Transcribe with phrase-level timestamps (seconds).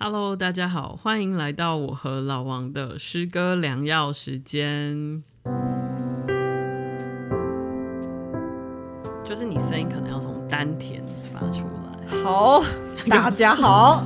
[0.00, 5.24] Hello，大家好，欢迎来到我和老王的诗歌良药时间。
[9.24, 11.02] 就是你声音可能要从丹田
[11.34, 12.22] 发出来。
[12.22, 12.62] 好，
[13.10, 14.04] 大家好，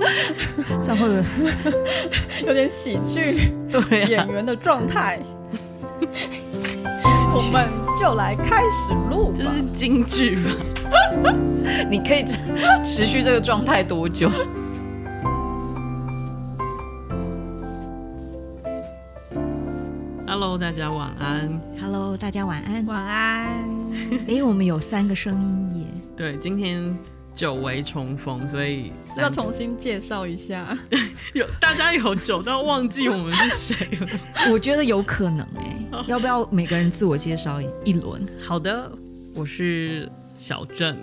[0.84, 1.24] 这样会不会
[2.46, 3.54] 有点喜剧
[4.10, 5.18] 演员的状态？
[7.34, 9.38] 我们就来开始录吧。
[9.38, 10.50] 这是京剧吧？
[11.90, 12.22] 你可以
[12.84, 14.30] 持续这个状态多久
[20.56, 21.60] ？Hello，大家晚安。
[21.78, 22.86] Hello，大家晚安。
[22.86, 23.68] 晚安。
[24.26, 25.86] 哎，我们有三个声音耶。
[26.16, 26.96] 对，今天。
[27.34, 30.74] 久违重逢，所以要重新介绍一下。
[31.34, 34.08] 有大家有久到忘记我们是谁了？
[34.50, 36.04] 我觉得有可能哎、欸。
[36.06, 38.26] 要不要每个人自我介绍一轮？
[38.42, 38.90] 好的，
[39.34, 40.96] 我是小郑。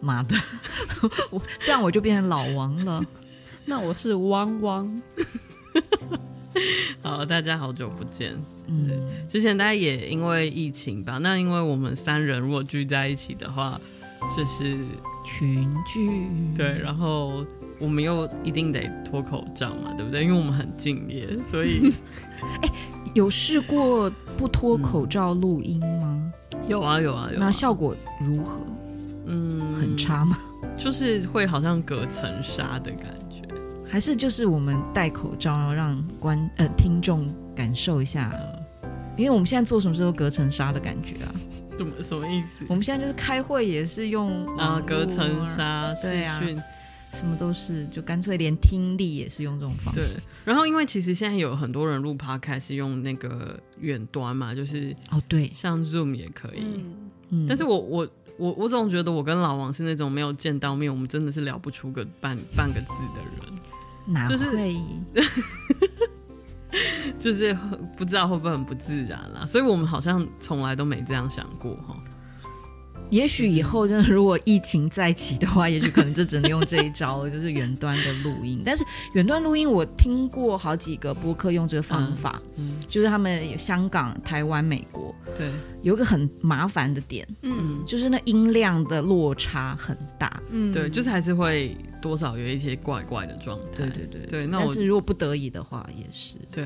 [0.00, 0.34] 妈的，
[1.30, 3.00] 我这样我就变成老王了。
[3.64, 5.00] 那我是汪汪。
[7.02, 8.34] 好，大家好久不见。
[8.66, 8.90] 嗯，
[9.28, 13.80] 之前大家也因为疫情吧，那因为我们三人如果聚在一起的话，
[14.36, 14.76] 就是。
[15.22, 17.44] 群聚对，然后
[17.78, 20.24] 我们又一定得脱口罩嘛，对不对？
[20.24, 21.92] 因为我们很敬业，所以
[22.62, 22.72] 哎，
[23.12, 26.32] 有试过不脱口罩录音吗？
[26.66, 27.38] 有啊，有啊，有啊。
[27.38, 28.62] 那效果如何？
[29.26, 30.38] 嗯，很差吗？
[30.78, 33.19] 就是会好像隔层纱的感觉，
[33.90, 38.32] 还是就是我们戴口罩，然后让观呃听众感受一下，
[39.16, 41.32] 因为我们现在做什么事都隔层纱的感觉啊。
[41.76, 42.64] 什么什么意思？
[42.68, 46.64] 我们现在就是开会也是用啊隔层纱视讯，啊，
[47.12, 50.14] 什么都是，就干脆连听力也是用这种方式。
[50.14, 56.62] 对，然后因为其实现在有很多人录 Podcast 是用那个远端嘛，就是哦对，像 Zoom 也可以。
[57.30, 63.69] 嗯，但是我我我我总觉得我跟老王是那种没有见到面，我们真的是聊不出个半半个字的人。
[64.12, 64.36] 哪会？
[67.18, 67.56] 就 是就是
[67.96, 71.96] 不知道会不会很不自然啦，所以我们好像从来都没这样想过哈。
[73.10, 78.62] 也许以后真的如果疫情再起的话，也许可能就只能用这一招，就是远端的录音。
[78.64, 78.84] 但是
[79.14, 85.50] 远端录音，我听过好几个播客用这个方法，嗯，就是他们有香港、台湾、美国，对，
[85.82, 94.20] 有一个很麻烦的点，嗯，就是那音量的落差很大，嗯，对，就是还是会多少有一些怪怪的状态，对对对。
[94.26, 94.46] 对。
[94.46, 96.36] 那但是如果不得已的话，也是。
[96.52, 96.64] 对，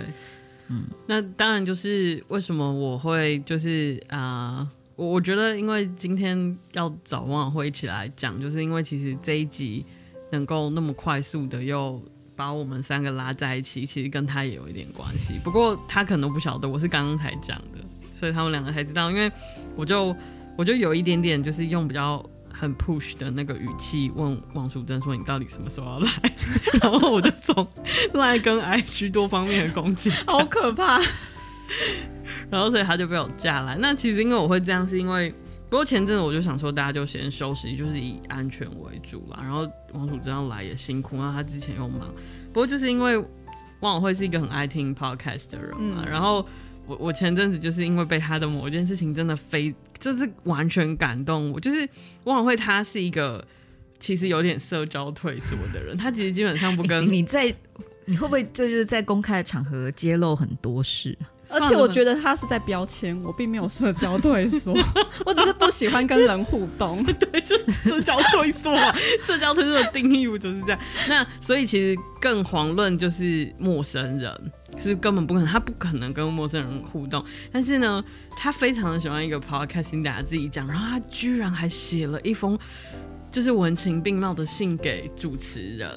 [0.68, 4.58] 嗯，那当然就是为什么我会就是啊。
[4.58, 9.84] 呃我我觉得，因为今天要找汪汪一起来讲，就是因为其实这一集
[10.30, 12.00] 能够那么快速的又
[12.36, 15.34] 把我们三个拉在一起，其实跟他也有一点关系。
[15.42, 17.78] 不过他可能不晓得，我是刚刚才讲的，
[18.12, 19.10] 所以他们两个才知道。
[19.10, 19.30] 因为
[19.76, 20.14] 我就
[20.56, 26.10] 我就有一点点，就是用比较很 push 的那个语气问王淑珍说：“你到底什么时候要来？”
[26.80, 27.66] 然后我就从
[28.14, 31.00] 赖跟 IG 多方面的攻击，好可怕。
[32.54, 33.76] 然后，所以他就被我架来。
[33.80, 35.34] 那其实因为我会这样，是因为
[35.68, 39.40] 不过前阵子我就想说，大家就先休息，就是以安全为主啦。
[39.42, 42.08] 然后王楚这样来也辛苦，然后他之前又忙。
[42.52, 43.20] 不过就是因为
[43.80, 46.04] 汪伟是一个很爱听 podcast 的人嘛。
[46.06, 46.46] 嗯、然后
[46.86, 51.58] 我我前阵子就是因为被他的某一件事情真的非就是完全感动我。
[51.58, 51.88] 就是
[52.22, 53.44] 汪伟他是一个
[53.98, 57.52] 其实有点社交退缩的人，他其实基本上不跟你在
[58.06, 61.16] 你会不会这就是在公开的场合揭露很多事？
[61.50, 64.74] 而且我觉得他是在标签我，并没有社交退缩，
[65.26, 67.04] 我只是不喜欢跟人互动。
[67.20, 70.78] 对，就社交退缩嘛， 社交退缩的定义不就是这样？
[71.06, 77.22] 那所以其实更遑论就是陌生人，是根本不可能，他不可能跟陌生人互动。
[77.52, 78.02] 但是呢，
[78.34, 82.58] 他非常的喜欢一个 podcast，大家自己讲，然后他居然还写了一封
[83.30, 85.90] 就是文情并茂的信给主持人。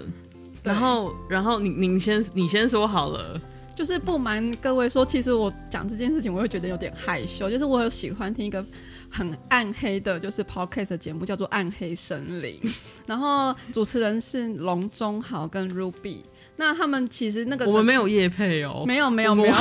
[0.67, 3.39] 然后，然后你你先你先说好了。
[3.75, 7.47] 就是不瞒各位说，其实我讲这件事情，我会觉得有点害羞。
[7.47, 8.65] 就是我有喜欢听一个
[9.07, 12.59] 很暗黑的，就是 podcast 的节目，叫做《暗黑森林》，
[13.05, 16.21] 然后主持人是龙中豪跟 Ruby。
[16.57, 19.55] 那他们其实那个我们没有业配哦，没有没有没有，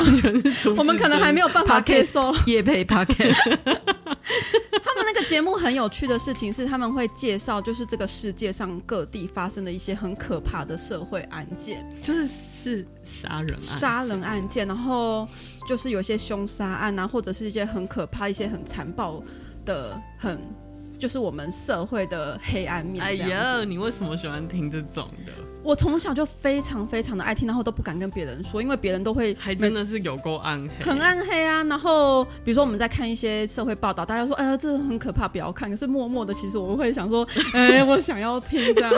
[0.76, 3.36] 我们可能还没有办法接受业配 podcast。
[4.82, 12.28] 他们那个节目很有趣的事情是，他们会介绍就是这个世界上各地发生的一些很可怕的社会案件，就是。
[12.66, 15.28] 是杀人案，杀人案件，然后
[15.68, 19.22] 就是有些凶杀案啊，或者是一些很可怕、一些很残暴
[19.64, 20.36] 的，很
[20.98, 23.00] 就是我们社会的黑暗面。
[23.00, 25.32] 哎呀，你为什么喜欢听这种的？
[25.66, 31.64] 我从小就非常非常的爱听，然后都不敢跟别人说，因为别人都会还真的是有够暗黑，很暗黑啊。
[31.64, 35.68] 然后比如说我们在看一些社会报道，大家说哎呀这很可怕，不要看。
[35.68, 38.92] 可是默默的，其实我会想说， 哎，我想要听这样。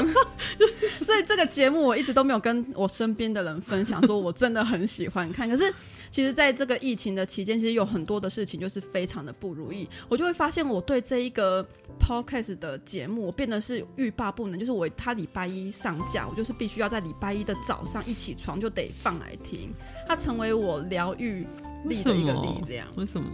[1.03, 5.49] 所以这个节目我一直都没有跟我身边的人分享，说我真的很喜欢看。
[5.49, 5.73] 可是
[6.11, 11.67] 其实在这个疫情的期间，其实有很多的事情就是非常的不如意，我就会发现我对这一个
[11.99, 16.58] podcast 的节目，我变得是欲罢不能，就是我他礼拜一上架，我就是。
[16.59, 19.73] 必须要在礼拜一的早上一起床就得放来听，
[20.07, 21.47] 它成为我疗愈
[21.85, 22.87] 力的一个力量。
[22.97, 23.31] 为什么？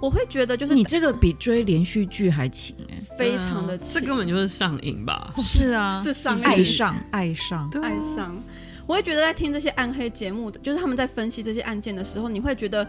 [0.00, 5.34] 我会觉得就是你这个比追连续剧还勤哎，非常的勤，这根本就是上瘾吧？
[5.44, 8.40] 是啊， 是上爱上爱上爱上。
[8.86, 12.88] 我会觉得在听这些暗黑节目的，就是他们在分析这些案件的时候，你会觉得，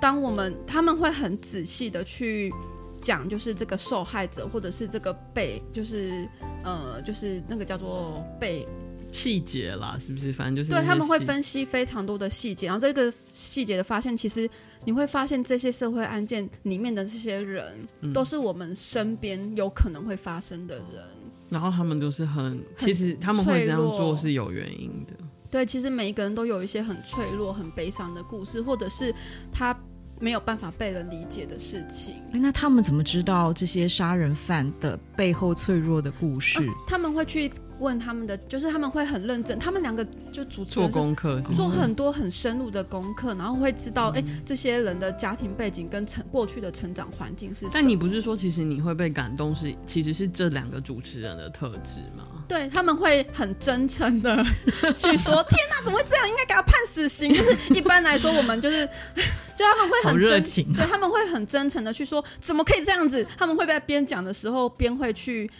[0.00, 2.52] 当我们他们会很仔细的去。
[3.00, 6.28] 讲就是这个受害者，或者是这个被，就是
[6.62, 8.66] 呃，就是那个叫做被
[9.12, 10.32] 细节啦，是不是？
[10.32, 14.48] 反正就是对他们会分析非常多的细节，然后这个细节的发现，其实
[14.84, 17.72] 你会发现这些社会案件里面的这些人，
[18.02, 21.04] 嗯、都是我们身边有可能会发生的人。
[21.48, 25.14] 然后他们都是很，其实他们会这样做是有原因的。
[25.50, 29.14] 对，其实每一个人都有一些很脆弱、很悲伤的故事，或者是
[29.50, 29.74] 他。
[30.20, 32.14] 没有办法被人理解的事情。
[32.32, 36.58] 那他们怎么知道这些杀人犯的背后脆弱的故事？
[36.60, 39.58] 啊、他们会去问他们的，就是他们会很认真。
[39.58, 47.70] 他们两个就主持人做功课，做很多很深入的功课，然后会知道，哎、嗯，这些人的家庭背景跟成过去的成长环境是什么。
[47.74, 52.24] 但你不是说，其实你会被感动是，其实是这两个主持人的特质吗？
[52.48, 54.42] 对，他们会很真诚的
[54.98, 56.28] 去说：“天哪，怎么会这样？
[56.28, 58.86] 应该给他判死刑。”就是一般来说，我们就是，
[59.54, 65.50] 就他们会很热情，对，他们会很真诚的去说：“怎么可以这样子？”他们会在边讲的时候边会去，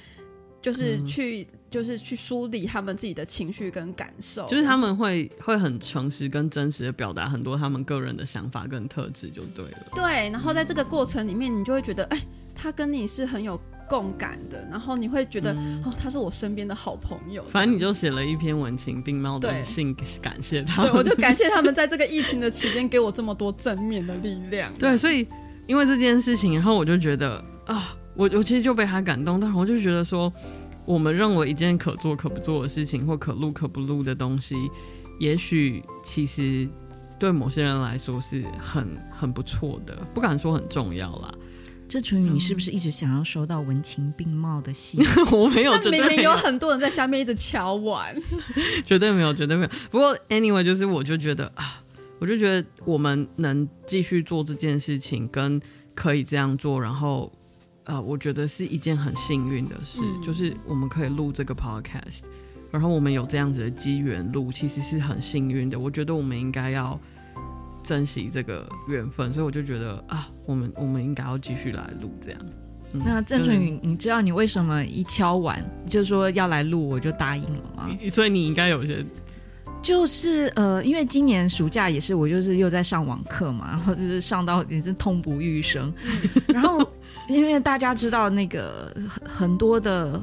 [0.61, 4.47] 就是去，嗯、就是去梳理他们自己的情绪跟感受。
[4.47, 9.87] 就是他们会会很诚实跟真实的表达很多他们个人的想法跟特质，就对了。
[9.95, 12.21] 对，然后在这个过程里面，你就会觉得，哎，
[12.55, 13.61] 他跟你是很有。
[13.91, 17.43] 共感的，然后你会觉得、嗯、哦，他是我身边的好朋友。
[17.49, 20.83] 反正你就写了一篇文情并茂的信，感谢他。
[20.83, 24.71] 对，我就感谢他们 在这个疫情的期间给我这么多正面的力量。
[24.75, 25.27] 对，所以
[25.67, 30.31] 因为这件事情，然后我就觉得啊，我我其实就被他感动，但我就觉得说，
[30.85, 34.57] 我们认为一件可做可不做的事情，或可录可不录的东西，
[35.21, 36.69] 也许其实
[37.17, 41.33] 对某些人来说是很很不错的，不敢说很重要啦。
[41.89, 45.01] 郑淳予，你是不是一直想要收到文情并茂的信？
[45.33, 48.15] 我没有，明明有很多人在下面一直敲碗，
[48.85, 49.71] 绝对没有，绝对没有。
[49.91, 51.81] 不过，anyway，就是我就觉得啊，
[52.19, 55.59] 我就觉得我们能继续做这件事情，跟
[55.95, 57.33] 可以这样做，然后
[57.89, 62.21] 呃，我觉得是一件很幸运的事，嗯、就是我们可以录这个 podcast，
[62.71, 65.77] 然后我们有这样子的机缘录，其实是很幸运的。
[65.77, 66.97] 我觉得我们应该要。
[67.85, 72.41] 珍惜这个缘分，所以我就觉得啊，我们我们应该要继续来录这样。
[72.93, 77.89] 嗯、那郑淳予，你知道你为什么一敲完就说要来录，我就答应了吗？
[78.11, 79.03] 所以你应该有些，
[79.81, 85.91] 就是呃，因为今年暑假也是我就是又在上网课嘛，然后就是上到也是痛不欲生。
[86.49, 86.87] 然后
[87.29, 88.95] 因为大家知道那个
[89.25, 90.21] 很多的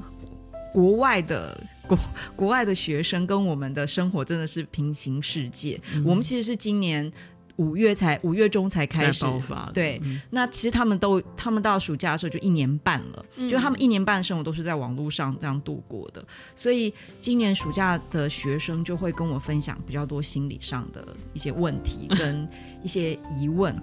[0.74, 1.58] 国外的
[1.88, 1.98] 国
[2.36, 5.80] 国外的学生跟我们的生活真的是平行世界。
[5.94, 7.12] 嗯、我们其实是今年。
[7.58, 9.98] 五月才五月中才开始爆发，对。
[10.04, 16.22] 嗯、那其实他们都，他们到暑假的时候就一年半了，嗯、就他们一年半的生活都是在网络上这样度过的。
[16.54, 22.46] 所以今年暑假的学生就会跟我分享比较多心理上的一些问题跟
[22.84, 23.74] 一些疑问。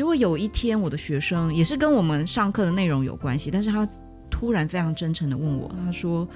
[0.00, 3.86] 结果有一天，我的学生也是跟我们上课的内容有关系，但是他
[4.30, 6.26] 突然非常真诚的问我，他说：“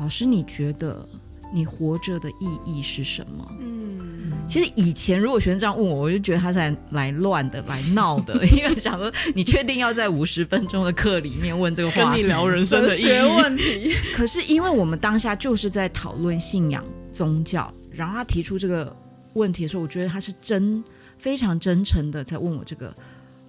[0.00, 1.08] 老师，你觉得？”
[1.54, 3.48] 你活着的意义是什么？
[3.60, 13.92] 嗯，其实以前如果学生这样问我，我就觉得他在来来乱的、来闹的，因为想说你确定要在五十分钟的课里面问这个话题， 跟你聊人生的意义问题。
[14.14, 18.96] 可是因为我们当下就是在讨论信仰、宗教，然后他提出这个
[19.34, 20.82] 问题的时候，我觉得他是真
[21.20, 22.92] 非常真诚的在问我这个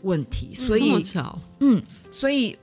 [0.04, 1.04] 问题，所以，
[1.60, 2.58] 嗯，所以。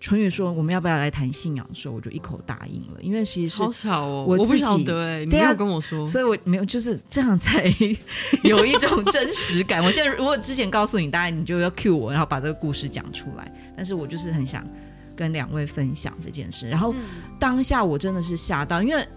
[0.00, 3.00] 淳宇说：“我们要不要来谈信仰的时候，我就一口答应了。
[3.00, 7.72] 因为其实是好巧哦，我不晓得哎，你没有跟我说，所以我没有就是这样才
[8.44, 9.82] 有一种真实感。
[9.82, 13.50] 我现在如果之前告诉你，大概你就要 cue 我，然后把这个故事讲出来。
[13.74, 14.68] 但是我就是很想
[15.16, 16.68] 跟两位分享这件事。
[16.68, 16.94] 然后
[17.38, 19.08] 当下我真的是吓到，因为。”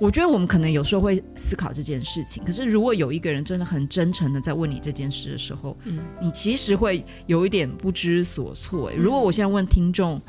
[0.00, 8.90] 我觉得我们可能有时候会思考这件事情，可是如果有一个人真的很真诚的在问你这件事的时候，嗯，你其实会有一点不知所措。
[8.96, 10.20] 如果我现在问听众，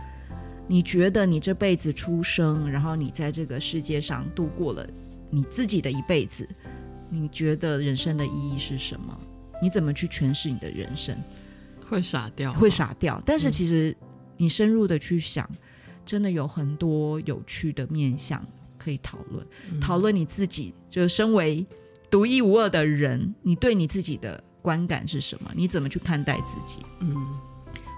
[0.67, 4.87] 你觉得你这辈子出生，然后你在这个世界上度过了
[5.29, 6.47] 你自己的一辈子，
[7.09, 9.17] 你觉得人生的意义是什么？
[9.61, 11.17] 你怎么去诠释你的人生？
[11.87, 13.21] 会傻掉，会傻掉。
[13.25, 13.95] 但是其实
[14.37, 15.57] 你深入的去想，嗯、
[16.05, 18.45] 真的有很多有趣的面向
[18.85, 19.43] 可以讨论。
[19.71, 21.65] 嗯、讨论你自己，就身为
[22.11, 25.51] 独一无二的人，你对你自己的观感是什么？
[25.55, 26.85] 你怎么去看待自己？
[26.99, 27.15] 嗯，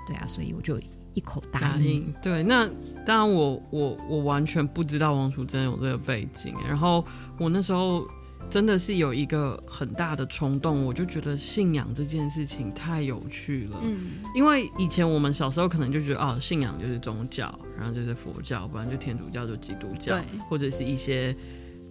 [0.08, 0.79] 对啊，所以我就
[1.13, 1.62] 一口答应。
[1.62, 2.65] 答应对，那
[3.06, 7.06] 当然我，我我我完全不知道王楚珍有这个背景，然后
[7.38, 8.08] 我那时候。
[8.50, 13.77] 真的是有一个很大的冲动，我就觉得信仰这件事情太有趣了。
[13.84, 20.18] 嗯，因为以前我们小时候可能就觉得，哦，信仰就是宗教，然后就是佛教，不然就天主教，就基督教，
[20.50, 21.36] 或者是一些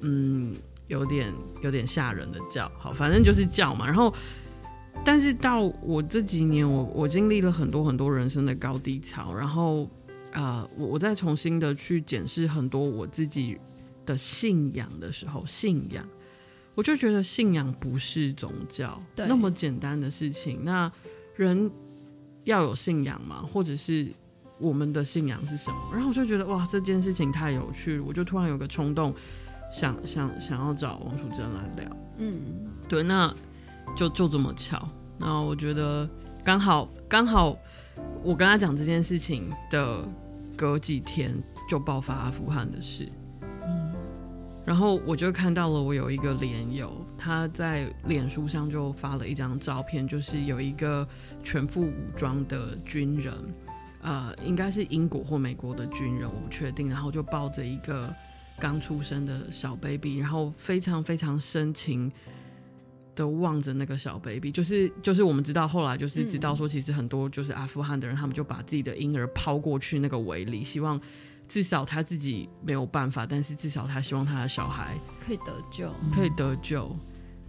[0.00, 0.54] 嗯
[0.88, 1.30] 有点
[1.62, 2.70] 有点吓人的教。
[2.78, 3.84] 好，反正就是教嘛。
[3.86, 4.12] 然后，
[5.04, 9.84] 但是到我这几年，我我经历了很多很多人生的高低潮，然后
[10.32, 13.58] 啊、呃，我我再重新的去检视很多我自己
[14.06, 16.02] 的信仰的时候，信仰。
[16.76, 20.61] 我就觉得信仰不是宗教那么简单的事情。
[20.62, 20.92] 那
[21.35, 21.68] 人
[22.45, 23.42] 要有信仰吗？
[23.52, 24.06] 或者是
[24.59, 25.76] 我们的信仰是什么？
[25.92, 28.04] 然后我就觉得哇，这件事情太有趣了。
[28.04, 29.14] 我就突然有个冲动，
[29.73, 31.97] 想想想要找王淑珍来聊。
[32.18, 32.40] 嗯，
[32.87, 33.35] 对，那
[33.97, 34.88] 就就这么巧。
[35.18, 36.09] 然后我觉得
[36.45, 37.56] 刚好刚好，
[38.23, 40.06] 我跟他讲这件事情的
[40.54, 41.35] 隔几天
[41.68, 43.09] 就爆发阿富汗的事。
[44.66, 51.06] 然后我就看到了，我有一个连友，他在脸书上就发了一张照片，就是有一个
[51.44, 53.32] 全副武装的军人，
[54.02, 56.88] 呃，应该是英国或美国的军人，我不确定。
[56.88, 58.12] 然后就抱着一个
[58.58, 62.11] 刚出生的小 baby，然后非常非常深情
[63.14, 71.00] 的望着那个小 baby，就是就是我们知道后来就是知道说，其实很多就是阿富汗的人，他们就把自己的婴儿抛过去那个围里，希望。
[71.48, 76.94] 至少他自己没有办法，但是至少他希望他的小孩可以得救，可以得救。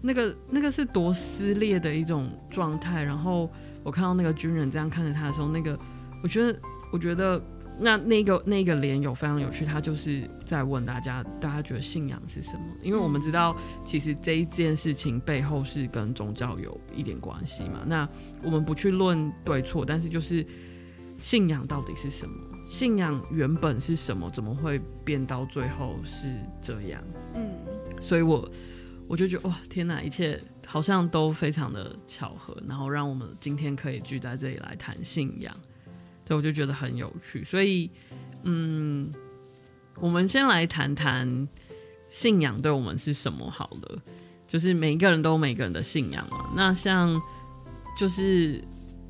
[0.02, 3.04] 那个那个是多撕裂的一种状态。
[3.04, 3.50] 然后
[3.84, 5.78] 我看到那个军人这样看着他的时候，那个
[6.22, 6.60] 我觉得，
[6.94, 7.44] 我觉得
[7.80, 9.66] 那那个那个脸有非常有趣。
[9.66, 12.60] 他就是在问大家，大家觉得信仰是什么？
[12.84, 17.82] 因为我们知道，其实这一件事情背后是跟宗教有一点关系嘛。
[17.88, 18.08] 那
[18.44, 20.46] 我们不去论对错，但是就是
[21.20, 22.36] 信仰到底是什么？
[22.68, 24.30] 信仰原本是什么？
[24.30, 26.28] 怎么会变到最后是
[26.62, 27.02] 这样？
[27.34, 27.50] 嗯，
[28.02, 28.48] 所以我
[29.08, 35.56] 我就觉得哇，天哪，一切好像都非常的巧合，然后让我们今天可以聚在这里来谈信仰，
[36.26, 37.42] 对，我就觉得很有趣。
[37.46, 37.90] 所以，
[38.44, 39.14] 嗯，
[39.96, 41.48] 我们先来谈谈
[42.10, 43.98] 信仰对我们是什么好了，
[44.46, 46.52] 就是每一个人都有每个人的信仰嘛。
[46.54, 47.22] 那像
[47.98, 48.62] 就是。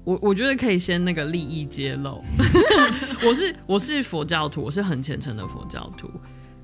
[0.08, 2.24] 我我觉得可以先那个利益揭露，
[3.28, 6.10] 我是我是佛教徒，我是很虔诚的佛教徒，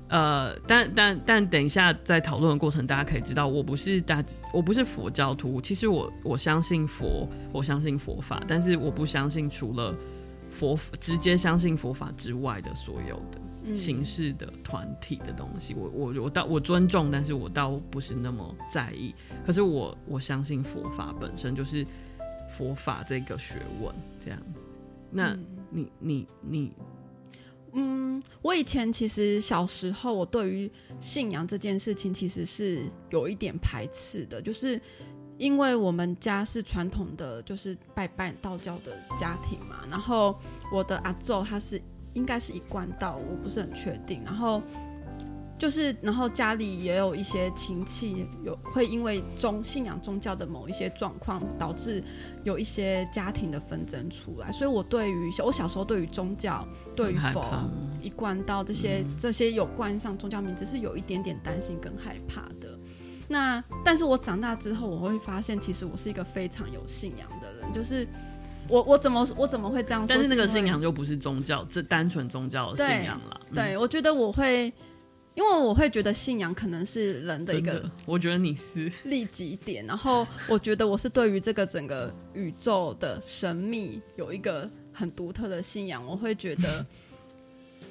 [0.08, 9.94] 呃，但但但等一下在讨论的过程，大家可以知道我不是大我不是佛教徒，其实我我相信佛，我相信佛法，但是我不相信除了
[10.50, 21.86] 佛直接相信佛法之外的所有的形式的团体的东西，我我我倒我尊重，但是我倒不是那么在意，可是我我相信佛法本身就是。
[22.56, 23.94] 佛法这个学问
[24.24, 24.62] 这样子，
[25.10, 25.36] 那
[25.70, 26.72] 你你你，
[27.72, 30.70] 嗯，我以前其实小时候，我对于
[31.00, 34.80] 信仰这件事情其实是有一点排斥的，就是
[35.36, 40.38] 因为我们家是传统的，就是拜拜道教的家庭嘛，然后
[40.72, 41.82] 我的阿昼他是
[42.12, 44.62] 应该是一贯道，我不是很确定，然后。
[45.56, 52.02] 就是，然后家里也有一些亲戚有会因为宗信仰宗教的某一些状况，导致
[52.42, 54.50] 有一些家庭的纷争出来。
[54.50, 57.44] 所以我对于我小时候对于宗教、对于佛、
[58.02, 62.76] 一贯到这些、嗯、这些有关上宗教名字是有一点点担心跟害怕的。
[63.28, 67.72] 那但是我长大之后，我会发现其实我是一个非常有信仰的人。
[67.72, 68.06] 就是
[68.68, 70.08] 我我怎么我怎么会这样说？
[70.08, 73.40] 但是那个信仰就不是宗教，这单纯宗教的信仰了。
[73.54, 74.70] 对，我觉得我会。
[75.34, 86.04] 因为我会觉得信仰可能是人的一个，我觉得你是利己点，然 后我觉得我是对于这个整个宇宙的神秘有一个很独特的信仰。
[86.06, 86.86] 我会觉得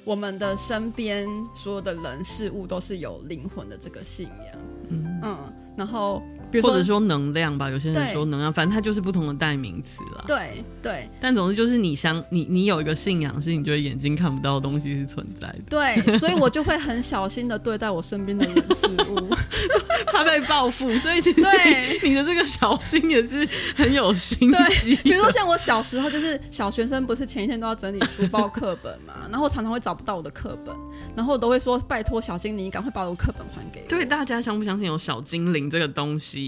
[0.04, 4.58] 我们的身边所有的人事物都是有灵魂的这个信仰，
[4.88, 6.22] 嗯，嗯，然后
[6.54, 10.22] 比如说或者说能量吧，有些人说能量，反正它就是不同的代名词啦。
[10.24, 19.34] 对对但总之就是你相你你有一个信仰，是你觉得眼睛看不到的东西是存在的，对，所以我就会很小心的对待我身边的人事物，
[20.12, 24.94] 怕被报复，所以其实对你的这个小心也是很有心机。
[25.02, 30.72] 比如说像我小时候，就是小学生，不是前一天都要整理书包课本嘛， 然后常常会找不到我的课本，
[31.16, 33.88] 然后我都会说拜托小精灵，你赶快把我课本还给我。
[33.88, 36.43] 对，大家相不相信有小精灵这个东西？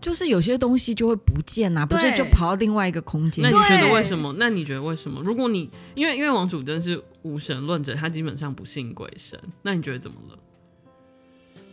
[0.00, 3.42] 就是有些东西就会不见呐、啊，不是就跑到另外一个空间？
[3.42, 4.34] 那你觉得为什么？
[4.38, 5.22] 那你觉得为什么？
[5.22, 10.38] 如果你因为因为王楚真是无神论者，他基本上不信鬼神，那你觉得怎么了？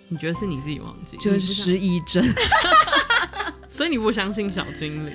[0.08, 1.18] 你觉得是你自己忘记？
[1.18, 2.26] 就是失忆症。
[3.68, 5.14] 所以你不相信小精灵？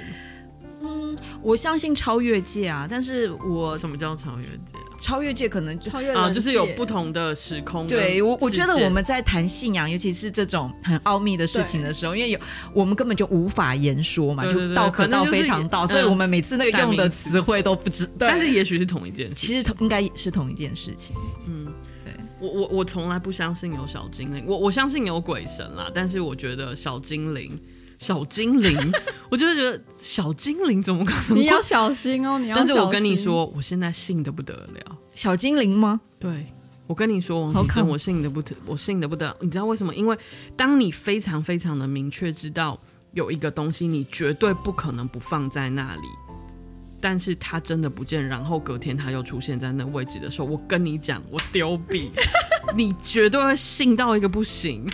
[0.82, 4.72] 嗯，我相信超越界啊，但是我什么叫超越界？
[4.98, 7.86] 超越界可能就超越啊，就是有不同的时空。
[7.86, 12.38] 对我，我觉得我们在谈信仰，尤其是这种很奥秘的事情的时候，因为有
[12.72, 18.08] 我们根本就无法言说嘛，就道可道非常道，所以我们每次那个用的词汇都不知。
[18.18, 21.14] 但是也许是同一件事，其实同应该是同一件事情。
[21.48, 21.72] 嗯，
[22.04, 27.58] 对我我我从来不相信有小精灵，我我相信有鬼神啦，但是我觉得小精灵。
[27.98, 28.92] 小精灵，
[29.30, 31.36] 我就会觉得小精灵怎么可能？
[31.36, 32.56] 你要小心哦，你要。
[32.56, 34.98] 但是我跟你说，我现在信的不得了。
[35.14, 36.00] 小精灵吗？
[36.18, 36.46] 对，
[36.86, 39.34] 我跟你说，王子我信的不得，我信的不得。
[39.40, 39.94] 你知道为什么？
[39.94, 40.16] 因为
[40.56, 42.78] 当你非常非常的明确知道
[43.12, 46.08] 有一个东西，你绝对不可能不放在那里，
[47.00, 52.10] 但是它真的不见，然后隔天它又出现在那位置的时候，我跟你讲，我丢笔，
[52.76, 54.86] 你绝对会信到一个不行。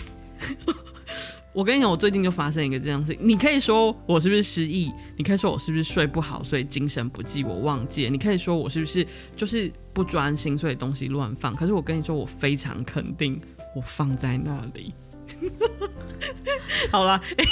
[1.55, 3.19] 我跟你讲，我最近就发生一个这样事情。
[3.21, 4.91] 你可以说我是不是失忆？
[5.19, 8.11] 你可以说我是不是睡不好，所以精神不济，我忘记了？
[8.11, 9.07] 你可以说我是不是
[9.37, 11.55] 就是不专心，所以东西乱放？
[11.55, 13.39] 可是我跟你说，我非常肯定，
[13.77, 14.95] 我放在那里。
[16.91, 17.45] 好了，哎，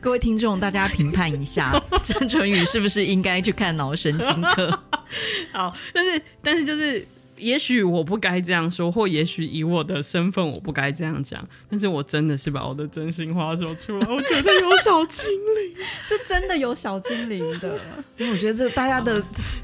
[0.00, 1.72] 各位听众，大家评判一下，
[2.04, 4.70] 郑淳宇是不是应该去看脑神经科？
[5.52, 7.06] 好，但是但是就是。
[7.42, 14.08] 也许我不该这样说，或也许以我的身份我不该这样讲，但是我真的是把我的真心话说出来。
[14.08, 17.78] 我觉得有小精灵， 是真的有小精灵的。
[18.16, 19.22] 因为我觉得这大家的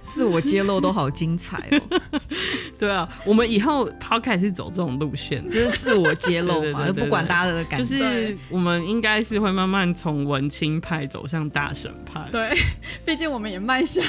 [0.08, 2.00] 自我揭露都好精彩哦。
[2.78, 7.84] 对啊，我们以后 podcast 是走这种路线，就是自我揭露嘛， 不管大家的感觉。
[7.84, 12.28] 就是我们应该是会慢慢从文青派走向大神派。
[12.32, 12.56] 对，
[13.04, 14.04] 毕竟我们也迈向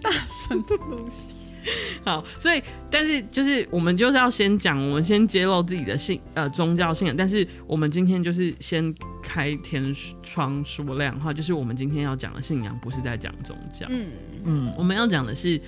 [0.00, 1.34] 大神的路线。
[2.04, 7.16] 好，所以但是就是我们就是要先讲，我们先揭露自己的信呃宗教信仰。
[7.16, 14.06] 但是我们今天就是先开天窗说亮话，就是我们今天要讲的信仰不是在讲宗教，嗯
[14.44, 15.60] 嗯，我们要讲的是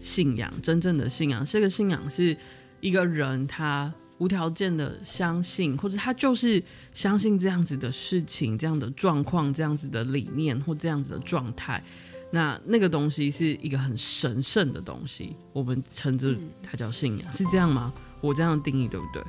[0.00, 1.44] 信仰，真正的信仰。
[1.44, 2.36] 这个信仰是
[2.80, 11.82] 一个人他无条件的相信，或者他就是相信这样子的事情、这样的状况、这样子的理念或这样子的状态。
[12.30, 17.92] 那那个东西是一个很神圣的东西，我们称之它叫信仰，是这样吗？
[18.20, 19.22] 我这样定义对不对？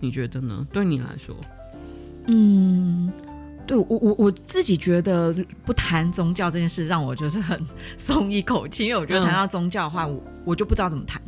[0.00, 0.66] 你觉得呢？
[0.72, 1.34] 对你来说，
[2.26, 3.10] 嗯，
[3.66, 7.58] 对我我我自己觉得不谈宗教这件事，让我就是很
[7.96, 11.22] 松一口气，因为我觉得谈到宗教的话，我我就不知道怎么谈。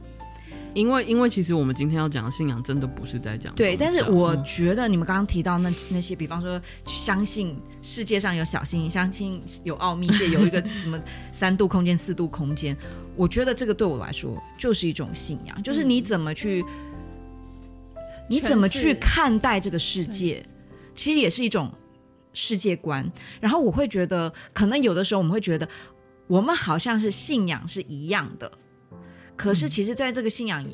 [0.77, 3.75] 因为，因为其实我们今天要讲的信仰，真的不是在讲对。
[3.75, 11.01] 但是我觉得你们刚刚提到那那些，比方说相信世界上有小星，相信有奥秘界有一个什么
[11.33, 12.77] 三度空间、四度空间，
[13.17, 16.62] 我觉得这个对我来说就是一种信仰，就是你怎么去，
[18.29, 20.45] 你怎么去看待这个世界，
[20.95, 21.73] 其实也是一种
[22.35, 23.11] 世界观。
[23.41, 25.67] 然后我会觉得，可能有的时候我们会觉得，
[26.27, 28.53] 我们好像是信仰是一样的。
[29.37, 30.64] 可是，其实，在这个信仰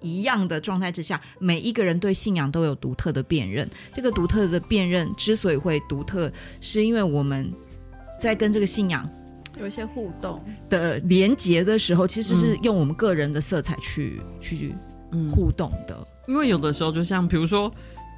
[0.00, 3.68] 一样的状态之下，每一个人对信仰都有独特的辨认。
[3.92, 7.52] 这个独特的辨认之所以会独特，是因为我们
[8.20, 9.08] 在跟这个信仰
[9.58, 14.74] 有一些互动的连接的时候，其实是用我们个人的色彩去、嗯、去
[15.30, 16.06] 互动的。
[16.28, 17.72] 因为有的时候，就像比如说。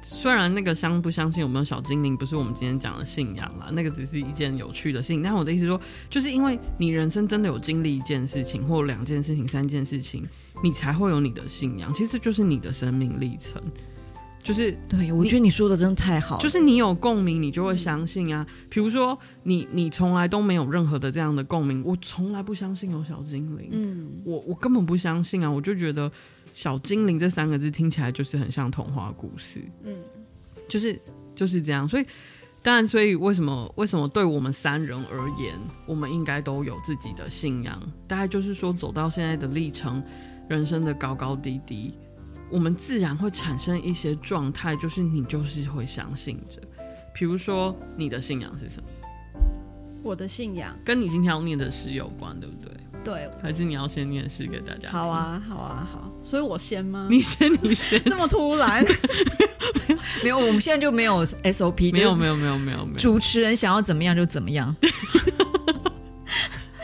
[0.07, 5.23] 虽然那个相不相信有没有小精灵不是我们今天讲的信仰啦，那个只是一件有趣的事情。
[5.23, 10.23] 但我的意思说，就是因为你人生真的有经历一件事情，或两件事情、三件事情，
[10.63, 11.91] 你才会有你的信仰。
[11.91, 13.59] 其实就是你的生命历程，
[14.43, 16.41] 就是对，我觉得你说的真的太好了。
[16.43, 18.45] 就是你有共鸣，你就会相信啊。
[18.69, 26.11] 比如说你你从来都没有任何的这样的共鸣，我从来不相信有小精灵，嗯，我我根本不相信啊，我就觉得。
[26.55, 29.93] 小精灵这三个字听起来就是很像童话故事，嗯，
[30.69, 30.97] 就是
[31.35, 31.85] 就是这样。
[31.85, 32.05] 所以，
[32.63, 37.77] 当然，所以为什么为什么对我们三人而言，我们应该都有自己的信仰？
[38.07, 40.01] 大概就是说，走到现在的历程，
[40.47, 41.93] 人生的高高低低，
[42.49, 46.61] 我们自然会产生一些状态，就是你就是会相信着。
[47.13, 48.87] 比如说你的信仰是什么？
[50.01, 52.71] 我的信仰跟你今天要念的诗有关，对不对？
[53.05, 54.89] 对，还是你要先念诗给大家？
[54.89, 56.11] 好啊，好啊，好。
[56.23, 57.07] 所以我先吗？
[57.09, 58.01] 你先，你先。
[58.03, 58.83] 这么突然？
[60.23, 61.93] 没有，我们现在就没有 SOP。
[61.93, 62.97] 没有，没有，没有，没有，没有。
[62.97, 64.75] 主持人想要怎么样就怎么样。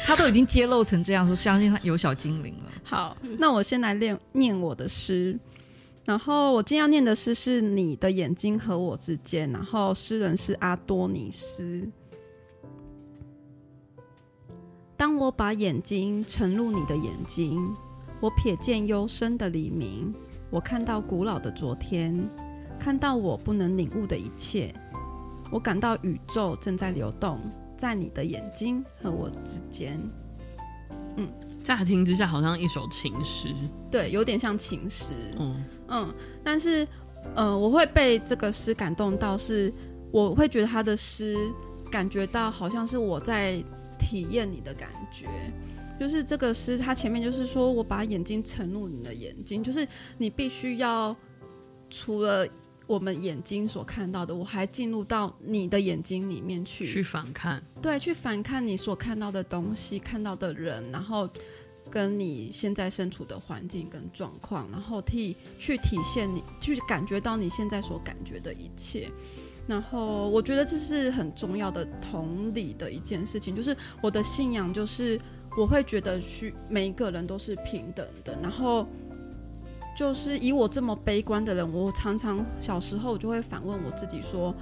[0.05, 2.71] 他都已经揭露成这样，说相信他有小精灵了。
[2.83, 5.39] 好，那我先来念念我的诗。
[6.03, 11.89] 然后我今天要念的诗是你的眼睛和我之间，然后诗人是阿多尼斯。
[15.01, 17.75] 当我把眼睛沉入你的眼睛，
[18.19, 20.13] 我瞥见幽深的黎明，
[20.51, 22.29] 我看到古老的昨天，
[22.77, 24.71] 看到我不能领悟的一切，
[25.51, 27.39] 我感到宇宙正在流动
[27.75, 29.99] 在你的眼睛和我之间。
[31.15, 31.27] 嗯，
[31.63, 33.47] 乍听之下好像一首情诗，
[33.89, 35.13] 对，有点像情诗。
[35.39, 36.87] 嗯嗯，但是
[37.33, 39.73] 呃，我会被这个诗感动到，是
[40.11, 41.35] 我会觉得他的诗
[41.89, 43.63] 感觉到好像是我在。
[44.01, 45.27] 体验你的感觉，
[45.99, 49.87] 就是这个诗，它前面就是说我把眼睛沉入你的眼睛，就是
[50.17, 51.15] 你必须要
[51.89, 52.47] 除了
[52.87, 61.29] 我们眼睛所看到的，我还进入到你的眼睛里面去，去反看，对，去反看你所看到的东西，看到的人，然后
[61.89, 69.09] 跟你现在身处的环境跟状况，然后替去体现你，去感觉到你现在所感觉的一切。
[69.71, 75.17] 然后我觉得这是很重要的同理的一件事情，就是我的信仰，就是
[75.57, 78.37] 我会觉得去每一个人都是平等的。
[78.43, 78.85] 然后
[79.97, 84.53] 就是以我这么悲观的人，我常常小时候就会反问我自己说：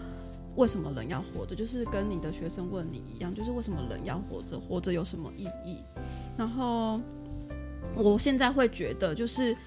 [0.55, 1.55] 为什么人要活着？
[1.55, 4.59] 就是跟你的学生问你一样，就是为什么人要活着？
[4.59, 5.77] 活着有什么意义？
[6.37, 7.01] 然后
[7.95, 9.57] 我现在会觉得，就是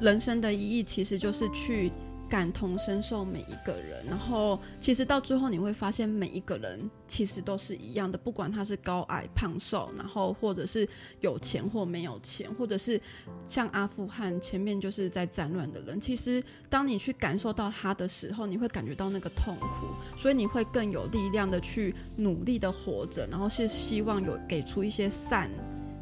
[0.00, 1.92] 人生的意义其实就是去。
[2.30, 10.88] 感同身受每一个人，然后其实到最后你会发现，每一个人其实都是一样的，不管他是高矮胖瘦，然后或者是
[11.20, 12.98] 有钱或没有钱，或者是
[13.48, 25.50] 像阿富汗前面就是在战乱的人，其实当你去感受到他的时候，你会感觉到那个痛苦，所以你会更有力量的去努力的活着，然后是希望有给出一些善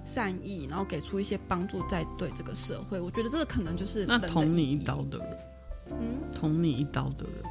[0.04, 3.00] 善意，然后给出一些帮助在对这个社会。
[3.00, 5.38] 我觉得这个可能就是那捅你一刀的人。
[5.92, 7.42] 嗯，捅你一刀的人，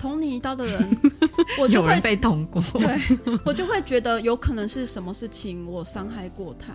[0.00, 0.98] 捅你一刀的人，
[1.58, 2.98] 我就会有人被捅过，对，
[3.44, 6.72] 我就会觉得有可能是什么事情我伤害过他，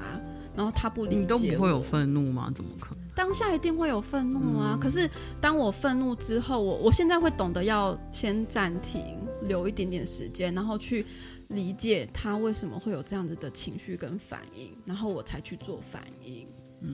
[0.55, 2.51] 然后他不理解，你都不会有愤怒吗？
[2.55, 3.03] 怎么可能？
[3.15, 4.73] 当下一定会有愤怒啊！
[4.73, 5.09] 嗯、可是
[5.41, 11.03] 当我愤怒之后，我我现在会懂得要先暂停，留一点点时间，然后去
[11.47, 16.47] 理解他为什么会有这样子的情绪跟反应，然后我才去做反应。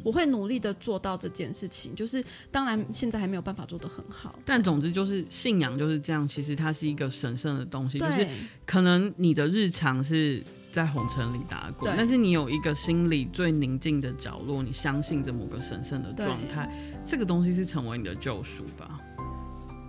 [0.04, 6.28] 我会努力的做到这件事情，就是当然现在还没有办法做得很好，但总之就是信仰就是这样。
[6.28, 8.28] 其实它是一个神圣的东西，就是
[8.66, 16.72] 可能你的日常是在红尘里打滚，但是你有一个心里最宁静的角落，你相信着某个神圣的状态，
[17.06, 19.00] 这个东西是成为你的救赎吧。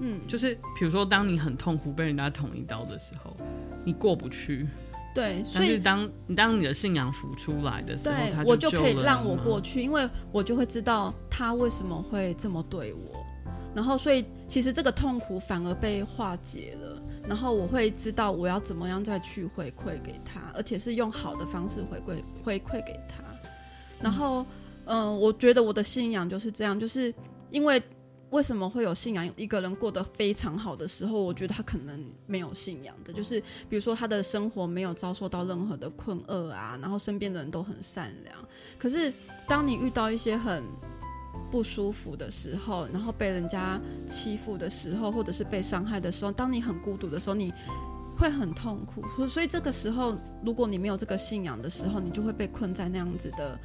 [0.00, 3.37] 嗯，就是比如说，当你很痛苦被人家捅一刀的时候，
[3.85, 4.66] 你过不去。
[5.14, 13.24] 对，所以当你当你的信仰浮出来的时候，对，我就可以让我过去，因为我就会知道他为什么会这么对我，
[13.74, 23.22] 然后所以其实这个痛苦反而被化解了，然后我会知道我要怎么样再去回馈给他，而且是用好的方式回馈回馈给他，
[24.00, 24.44] 然后
[24.87, 27.14] 嗯、呃，我觉得我的信仰就是这样，就是
[27.50, 27.81] 因为。
[28.35, 29.31] 为什么会有信仰？
[29.37, 38.37] 一个人过得非常好的时候，我觉得他可能没有信仰的，就是比如说他的生活没有遭受到任何的困厄啊，然后身边的人都很善良。
[38.77, 39.12] 可是
[39.47, 40.64] 当你遇到一些很
[41.49, 47.53] 不舒服的时候，然后被人家欺负的时候，或者是被伤害的时候，当你很孤独的时候，你
[48.18, 49.29] 会很痛苦。
[49.29, 53.57] 所以这个时候，如果你没有这个信仰的时候，你就会被困在那样子的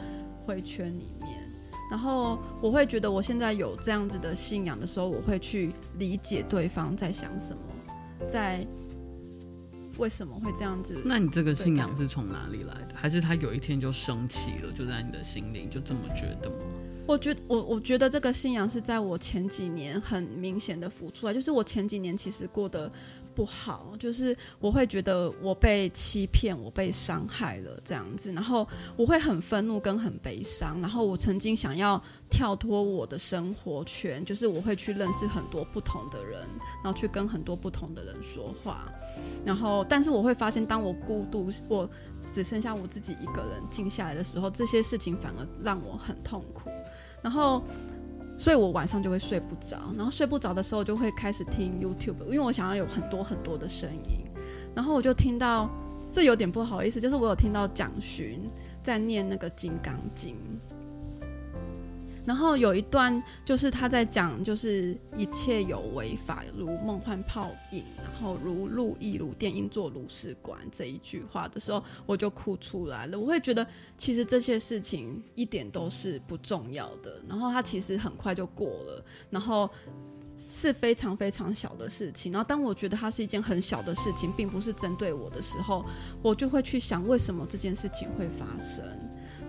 [0.46, 1.49] 回圈里面。
[1.90, 7.62] 然后我会觉得，我现在有这样子的信仰的时候，我会去理解对方在想什么，
[8.30, 8.66] 在
[9.98, 10.96] 为什么会这样子。
[11.04, 12.96] 那你这个信仰是从哪里来的？
[12.96, 16.56] 还是他有一天就升起了，就在你的心里就这么觉得吗？
[17.08, 22.90] 我觉得我我觉得这个信仰是在我前几年很明显的浮出来，就是我前几年其实过得
[23.40, 36.42] 不好，就是我会觉得我被欺骗，我被伤害了这样子，然后我会很愤怒跟很悲伤，然后我曾经想要跳脱我的生活圈，就是我会去认识很多不同的人，
[36.84, 38.92] 然后去跟很多不同的人说话，
[39.46, 41.90] 然后但是我会发现，当我孤独，我
[42.22, 46.70] 只剩下我自己一个人静下来的时候，这些事情反而让我很痛苦。
[47.22, 47.64] 然后，
[48.40, 54.26] 所以我晚上就会睡不着，然后睡不着的时候就会开始听 YouTube，因为我想要有很多很多的声音，
[54.74, 55.70] 然后我就听到，
[56.10, 58.50] 这有点不好意思，就是我有听到蒋勋
[58.82, 60.36] 在念那个《金刚经》。
[62.26, 73.20] 然后有一段就是他在讲，就是一切有为法，如梦幻泡影，然后如露亦如电，应作如是观这一句话的时候，我就哭出来了。
[73.20, 73.66] 我会觉得，
[73.98, 79.70] 其实这些事情一点都是不重要的，然后它其实很快就过了，然后
[80.38, 82.32] 是非常非常小的事情。
[82.32, 85.84] 然后当我觉得它是一件很小的事情，并不是针对我的时候，
[86.22, 88.84] 我就会去想，为什么这件事情会发生。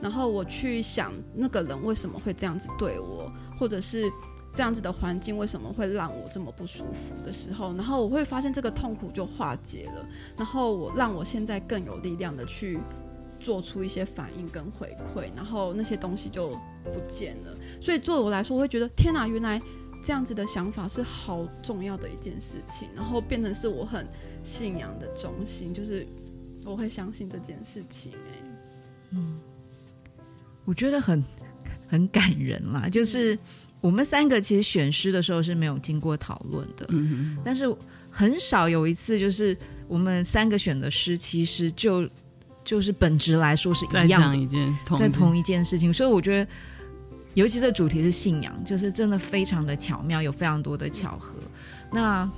[0.02, 4.10] 然后我去想那个人为什么会这样子对我，或者是
[4.52, 12.78] 这样子的环境为什么会让我这么不舒服的时候，然后我会发现这个痛苦就化解了，然后我让我现在更有力量的去
[13.38, 16.50] 做出一些反应跟回馈，然后那些东西就
[16.84, 17.56] 不见了。
[17.80, 19.60] 所以对我来说，我会觉得天哪，原来
[20.02, 24.06] 这样子的想法是好重要的一件事情，然后变成是我很
[24.42, 26.06] 信仰的中心，就是
[26.64, 28.12] 我会相信这件事情。
[28.12, 28.42] 哎，
[29.10, 29.40] 嗯。
[30.70, 31.20] 我觉得很
[31.88, 33.36] 很感人啦，就是
[33.80, 37.64] 我们三个其实选诗的时候是没有经过讨论的，嗯，但是
[38.08, 39.56] 很少有一次就是
[39.88, 42.08] 我们三个选的诗，其实就
[42.62, 46.50] 就是本质来说是一样的，一件在同一件事情，所以我觉得，
[47.34, 51.34] 尤其这主题是信仰，就是真的非常的巧妙，有非常多的巧合。
[51.92, 52.30] 那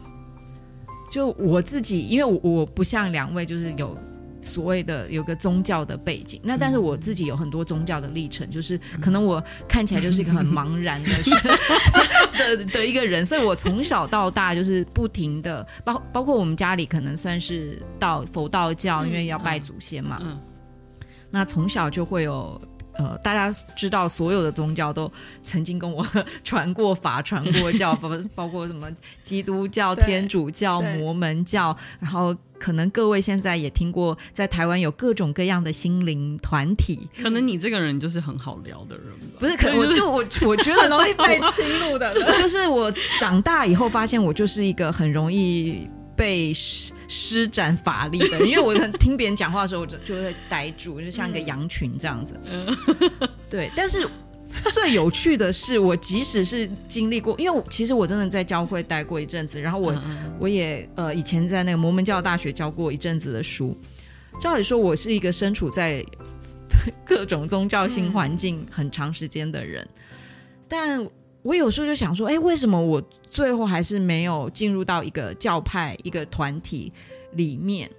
[1.10, 3.94] 就我自己，因为我我不像两位，就是有。
[4.42, 11.08] 所谓的有个宗教的背景，那但是我自己有很多宗教的历程，就是可能我看起来就是一个很茫然的
[12.56, 20.38] 的的一个人，所以我从小到大就是不停的包包括我们家里可能算是道佛道教，因为要拜祖先嘛，嗯，
[21.30, 22.60] 那从小就会有
[22.94, 25.10] 呃，大家知道所有的宗教都
[25.42, 26.06] 曾经跟我
[26.44, 28.90] 传过法、传过教， 包包括什么
[29.22, 32.36] 基督教、天主教、摩门教，然后。
[32.62, 37.08] 可能各位现在也听过，在台湾有各种各样的心灵团体。
[37.20, 39.40] 可能你这个人就是很好聊的人吧？
[39.40, 42.14] 不是，可能 我就我我觉得很容易被侵入的。
[42.40, 52.40] 就是我长大以后发现，我就是一个很容易被施施展法力的，因为我可能听别人讲话的时候，我就就会呆住，就像一个羊群这样子。
[52.50, 52.76] 嗯、
[53.48, 54.08] 对，但是。
[54.70, 59.94] 最有趣的是，我即使是经历过，因为我其实我真的在教会待过一阵子，然后我
[60.38, 63.74] 我也呃以前在那个摩门教大学教过一阵子的书。
[64.38, 66.04] 照理说，我是一个身处在
[67.02, 69.88] 各种宗教性环境很长时间的人，
[70.68, 71.02] 但
[71.42, 76.92] 我有时候就想说，哎，为什么我最后还是没有进入到一个教派、一个团体
[77.32, 77.90] 里面？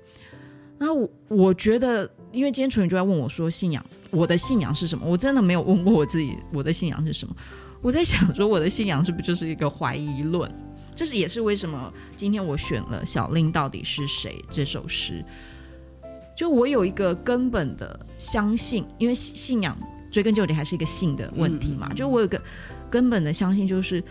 [0.79, 3.84] 然后我我觉得，因为今天楚云就在问我说，信仰。
[4.12, 5.06] 我的信仰是什么？
[5.06, 7.36] 我真的没有问过我自己，我的信仰是什么？
[7.82, 10.49] 我在想说，我的信仰是不是就是一个怀疑论？
[10.95, 15.25] 这是也是为什么今天我选了《小令到底是谁》这首诗。
[16.38, 19.75] 就我有一个根本的相信，因为信仰
[20.12, 21.88] 追根究底还是一个信的问题嘛。
[21.88, 22.39] 嗯嗯嗯，就我有个
[22.93, 24.03] 根本的相信，就是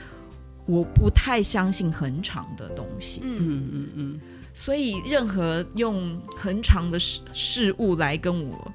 [0.67, 3.21] 我不太相信很长的东西。
[3.23, 4.21] 嗯嗯嗯嗯。
[4.53, 8.73] 所以任何用很长的事事物来跟我。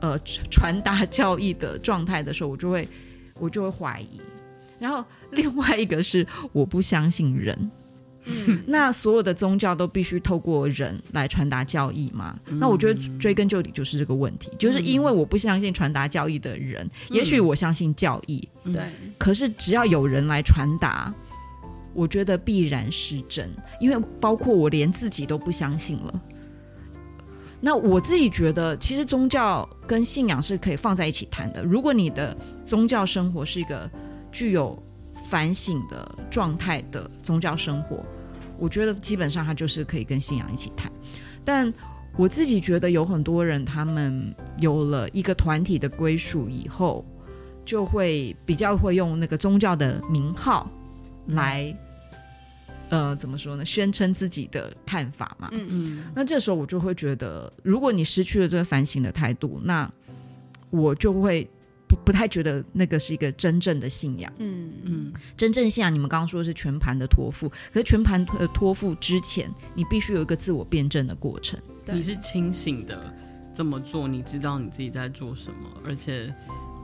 [0.00, 0.18] 呃，
[0.50, 2.88] 传达教义的状态的时候，我就会，
[3.38, 4.20] 我就会怀疑。
[4.78, 7.70] 然后另外一个是，我不相信人。
[8.26, 12.38] 嗯，那所有的宗教都必须透过人来传达教义吗？
[12.46, 21.12] 嗯，那我觉得追根究底就是这个问题，就是因为我不相信传达教义的人，嗯，也许我相信教义，对，嗯，可是只要有人来传达，
[21.92, 26.22] 我觉得必然是真，因为包括我连自己都不相信了。
[27.60, 31.64] 那我自己觉得，其实宗教跟信仰是可以放在一起谈的。
[31.64, 33.90] 如果你的宗教生活是一个
[34.30, 34.78] 具有
[35.30, 38.04] 反省的状态的宗教生活，
[38.64, 40.90] 我觉得基本上他就是可以跟信仰一起谈。
[41.44, 41.70] 但
[42.16, 47.04] 我自己觉得，有很多人他们有了一个团体的归属以后，
[47.64, 50.70] 就会比较会用那个宗教的名号
[51.26, 51.76] 来。
[52.90, 53.64] 呃，怎么说呢？
[53.64, 55.48] 宣称自己的看法嘛。
[55.52, 56.04] 嗯嗯。
[56.14, 59.90] 那这时候我就会觉得，如果你失去了这个反省的态度，那
[60.70, 61.48] 我就会
[61.94, 64.32] 不不太觉得那个是一个真正的信仰。
[64.38, 65.12] 嗯嗯。
[65.36, 71.60] 真正信仰，你们刚刚说的是全盘的托付，可是全盘的托付之前，你必须有一个自我辩证的过程。
[71.92, 73.12] 你是清醒的
[73.54, 76.34] 这么做，你知道你自己在做什么，而且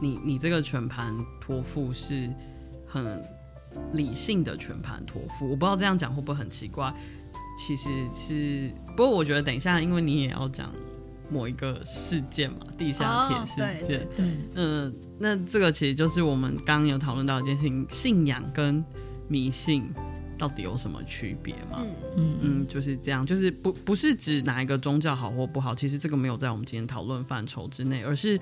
[0.01, 2.31] 你你这个全盘托付是
[2.87, 3.23] 很。
[3.93, 6.93] 理性的全盘托付，我不知道这样讲会不会很奇怪。
[7.57, 10.75] 其实是，不过我觉得等一下，因为你也要讲
[11.31, 14.09] 某一个事件嘛，地下铁事件。
[14.17, 18.85] 对，嗯，那这个其实就是我们刚刚有讨论到一件事情，信仰跟
[19.29, 19.89] 迷信
[20.37, 21.85] 到底有什么区别嘛？
[22.17, 28.39] 嗯嗯，就是这样，就是不不是指哪一个宗教好或不好，其实这个没有在我们今天讨论范畴之内，而是。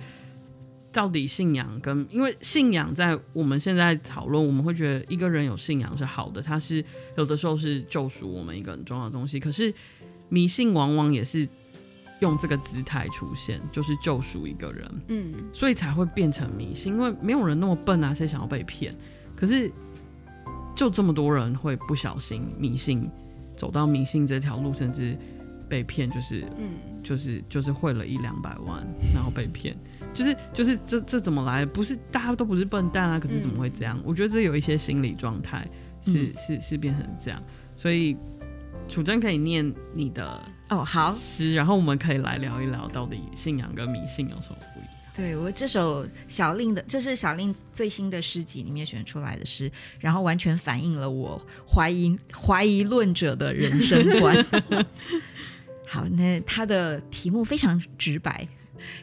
[0.90, 6.82] 到底信仰跟，因为信仰在我们现在讨论，我们会觉得一个人有信仰是好的，它是
[7.16, 9.38] 有的时候是救赎我们一个很重要的东西。
[9.38, 9.72] 可是
[10.30, 11.46] 迷信往往也是
[12.20, 16.92] 用这个姿态出现，就是救赎一个人，嗯，所以才会变成迷信。
[16.92, 18.94] 因为没有人那么笨啊，谁想要被骗？
[19.36, 19.70] 可是
[20.74, 23.08] 就这么多人会不小心迷信，
[23.56, 25.16] 走到迷信这条路，甚至
[25.68, 26.70] 被骗，就是，嗯，
[27.02, 29.76] 就是就是汇了一两百万，然后被骗。
[30.14, 31.64] 就是就是这这怎么来？
[31.64, 33.96] 不是大家都不是笨蛋啊，可是怎么会这样？
[33.98, 35.68] 嗯、我觉得这有一些心理状态
[36.02, 37.40] 是、嗯、是是变成这样，
[37.76, 38.16] 所以
[38.88, 44.92] 楚真可以念你的哦好诗，然后我们可以来聊一聊到底信仰跟迷信有什么不一样。
[45.16, 54.46] 对，我这首小令的，这是小令最新的诗集里面选出来的诗，然后完全反映了我怀疑怀疑论者的人生观。
[55.84, 58.46] 好，那他的题目非常直白。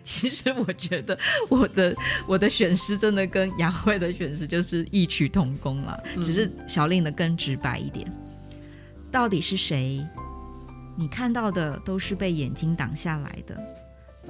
[0.06, 1.94] 其实我觉得我的
[2.26, 8.10] 我的选诗真的跟雅慧的选诗就是异曲同工了，嗯、只是小令的更直白一点。
[9.12, 10.02] 到底是谁？
[10.96, 13.58] 你看到的都是被眼睛挡下来的。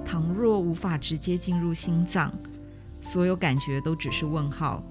[0.03, 2.31] 倘若无法直接进入心脏，
[3.01, 4.83] 所有感觉都只是问号，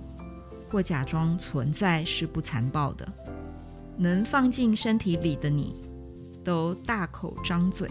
[0.69, 3.07] 或假装存在是不残暴的。
[3.97, 5.77] 能放进身体里的你，
[6.43, 7.89] 都大口张嘴。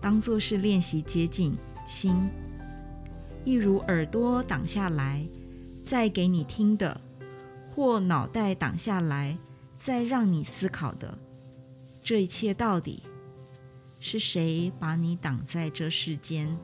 [0.00, 2.14] 当做是练习接近心，
[3.44, 5.24] 一如耳朵挡下来，
[5.82, 7.00] 再给你听的，
[7.66, 9.36] 或脑袋挡下来，
[9.76, 11.16] 再让你思考的，
[12.04, 13.02] 这一切到底
[13.98, 16.56] 是谁把你挡在这世间，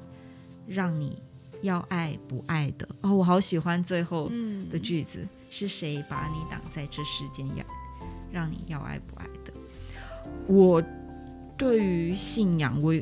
[0.69, 1.21] 让你
[1.63, 2.89] 要爱不爱的？
[3.01, 4.31] 哦，我好喜欢最后
[4.71, 7.65] 的句子，嗯、是谁把你挡在这世间，要
[8.31, 9.53] 让你要爱不爱的？
[10.47, 10.81] 我
[11.57, 12.95] 对于信仰，我。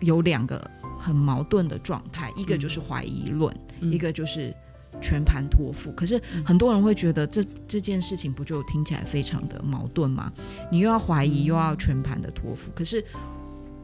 [0.00, 4.54] 有两个很矛盾的状态，一个就是怀疑论，嗯、一个就是
[5.00, 5.92] 全盘托付。
[5.92, 10.32] 可是很多人会觉得这这件事情不就听起来非常的矛盾吗？
[10.70, 12.70] 你又要怀疑，又要全盘的托付。
[12.74, 13.04] 可是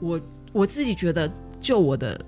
[0.00, 0.20] 我
[0.52, 2.24] 我自己觉得，就我的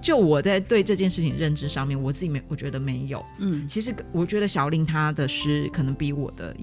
[0.00, 3.24] 就我在对这件事情认知上面，我自己没我觉得没有。
[3.38, 6.56] 嗯，其实我觉得小令他的诗可能比我的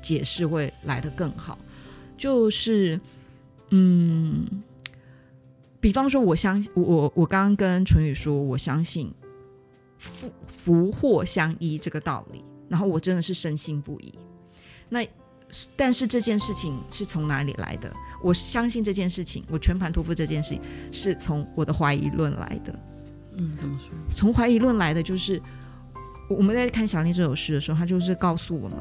[0.00, 1.58] 解释会来得更好。
[2.16, 3.00] 就是
[3.70, 4.46] 嗯。
[5.78, 9.12] 比方说，我相信我我刚刚跟淳宇说，我相信
[9.98, 14.12] 福福祸相依这个道理，然后我真的是深信不疑。
[14.88, 15.06] 那
[15.76, 17.92] 但是这件事情是从哪里来的？
[18.22, 20.60] 我相信这件事情，我全盘托付这件事情
[20.92, 22.78] 是从我的怀疑论来的。
[23.38, 23.90] 嗯，怎么说？
[24.14, 25.40] 从怀疑论来的就是
[26.28, 28.78] 我们在看小丽这首诗的时候，他就是告诉我们。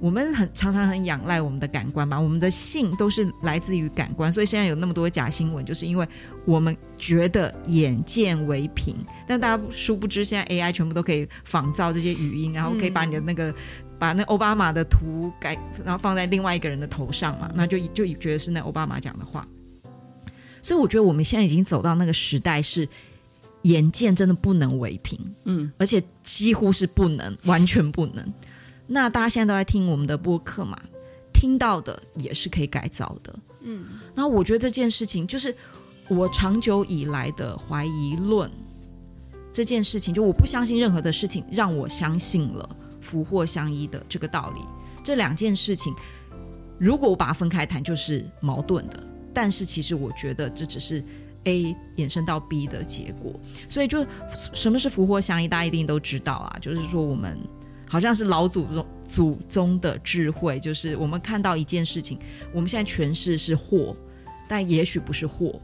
[0.00, 6.06] 我们很常常很仰赖我们的感官吧，我们的性都是来自于感官，所以现在有那么多假新闻，就是因为
[6.44, 8.94] 我们觉得眼见为凭。
[9.26, 13.54] 但大家殊不知，现在 AI 全部都可以仿造这些语音，然后可以把你的那个、嗯、
[13.98, 19.46] 把那奥巴马的图改，然后放在另外一个人的头上嘛，那就就觉得是那奥巴马讲的话。
[20.62, 22.88] 所以我觉得我们现在已经走到那个时代，是
[23.62, 28.32] 眼见真的不能为凭，嗯，而且几乎是不能，完全不能。
[28.90, 30.80] 那大家现在都在听我们的播客嘛，
[31.30, 33.84] 听到的也是可以改造的，嗯。
[34.14, 35.54] 那我觉得这件事情就是
[36.08, 38.50] 我长久以来的怀疑论，
[39.52, 44.62] 这件事情就我不相信任何的事情，让我相信了福祸相依的这个道理。
[45.04, 45.94] 这两件事情，
[46.78, 49.02] 如果我把它分开谈，就是矛盾的。
[49.34, 51.04] 但是其实我觉得这只是
[51.44, 53.38] A 衍生到 B 的结果。
[53.68, 54.04] 所以就
[54.54, 57.38] 什么是福祸相依，大家一定都知道啊，就是说我们。
[57.88, 62.18] 好像是老祖宗祖宗的智慧，就是我们看到一件事情，
[62.52, 63.96] 我们现在诠释是祸，
[64.46, 65.58] 但也许不是祸，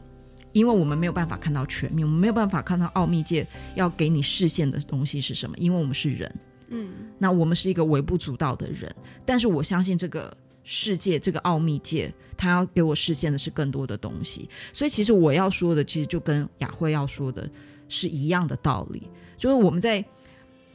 [0.51, 6.35] 因为我们没有办法看到全面，我们没有办法看到奥秘界要给你视线的东西是什么，因为我们是人，
[6.69, 17.47] 嗯，那我们是一个微不足道的人，但是我相信这个世界，这个奥秘界，他要给我视线的是更多的东西，所以其实我要说的，其实就跟雅慧要说的
[17.87, 19.03] 是一样的道理，
[19.37, 20.03] 就是我们在。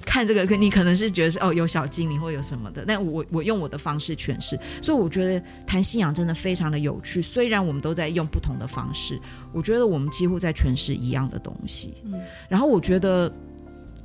[0.05, 7.21] 看这个，你可能是觉得是哦，有小精灵或有什么的，但我我用我的方式诠释，所以我觉得谈信仰真的非常的有趣。
[7.21, 9.21] 虽然我们都在用不同的方式，
[9.53, 11.95] 我觉得我们几乎在诠释一样的东西。
[12.05, 13.33] 嗯，然后我觉得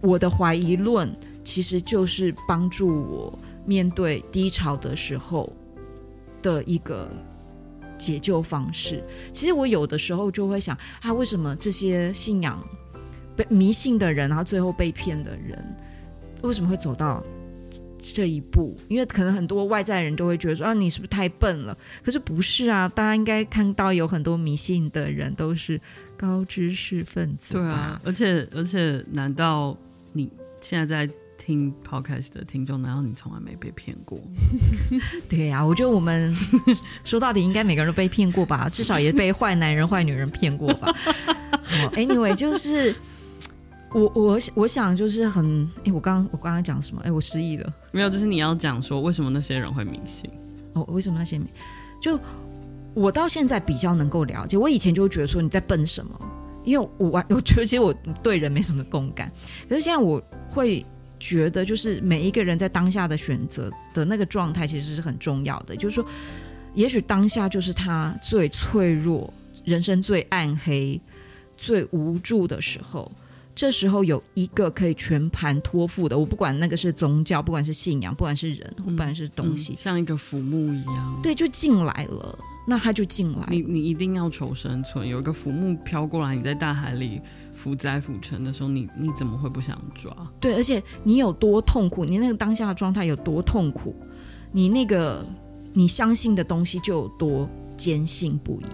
[0.02, 1.10] 我的怀疑论
[1.44, 5.52] 其实就是帮助我面对低潮的时候
[6.42, 7.10] 的一个
[7.98, 9.04] 解救方式。
[9.32, 12.62] 其实我有的时候就会想，啊，为什么这些信仰
[13.36, 15.78] 被迷信的人，然后最后被骗的人，
[16.46, 17.24] 为什么会走到
[17.98, 18.76] 这一步？
[18.88, 21.78] 因为可能很多外在人都会觉得说，啊，你是不是太笨了？
[22.04, 25.80] 可是不是啊，大家应该看到有很多迷信的人都是
[26.18, 27.54] 高知识分子。
[27.54, 29.78] 对啊，而且而且，难道
[30.14, 30.30] 你
[30.62, 31.14] 现在在？
[31.38, 34.20] 听 podcast 的听众，难道你从来没被骗过？
[35.30, 36.34] 对呀、啊，我觉得我们
[37.04, 40.92] 说到底，应该每个人都被骗过吧，至少也被坏男人、坏女人骗过吧。
[41.62, 42.96] 好，Anyway，就是
[43.96, 47.02] 我我我想就是很哎，我刚我刚刚讲什么？
[47.06, 47.74] 哎，我失忆了。
[47.94, 50.30] 没有，就是你要讲说为什么那些人会迷信？
[50.74, 51.46] 哦，为什么那些迷？
[52.02, 52.20] 就
[52.94, 54.58] 我到现在比较能够了解。
[54.58, 56.20] 我以前就会觉得说你在笨什么？
[56.66, 59.32] 因为我 我觉得其实我对人没什么共感，
[59.70, 60.86] 可是现在我会。
[61.18, 65.74] 觉得就是每一个人在当下的选择的那个状态，其实是很重要的。
[65.74, 66.06] 就是说，
[66.74, 69.34] 也许当下就是他最脆弱、
[69.64, 71.00] 人生最暗黑、
[71.56, 73.10] 最无助的时候。
[73.56, 82.38] 这时候有一个可以全盘托付的，我不管那个是宗教，不管是信仰，不管是人，不管是东西，嗯嗯、像一个浮木一样，对，就进来了。
[82.68, 83.48] 那他就进来了。
[83.52, 87.22] 你你一定要求生存，有一个浮木飘过来，你在大海里。
[87.58, 90.14] 浮载浮沉的时候，你你怎么会不想抓？
[90.42, 93.96] 对，而且你有多痛苦，你那个当下的状态有多痛苦，
[94.52, 95.26] 你那个
[95.72, 98.66] 你相信的东西就有多坚信不疑。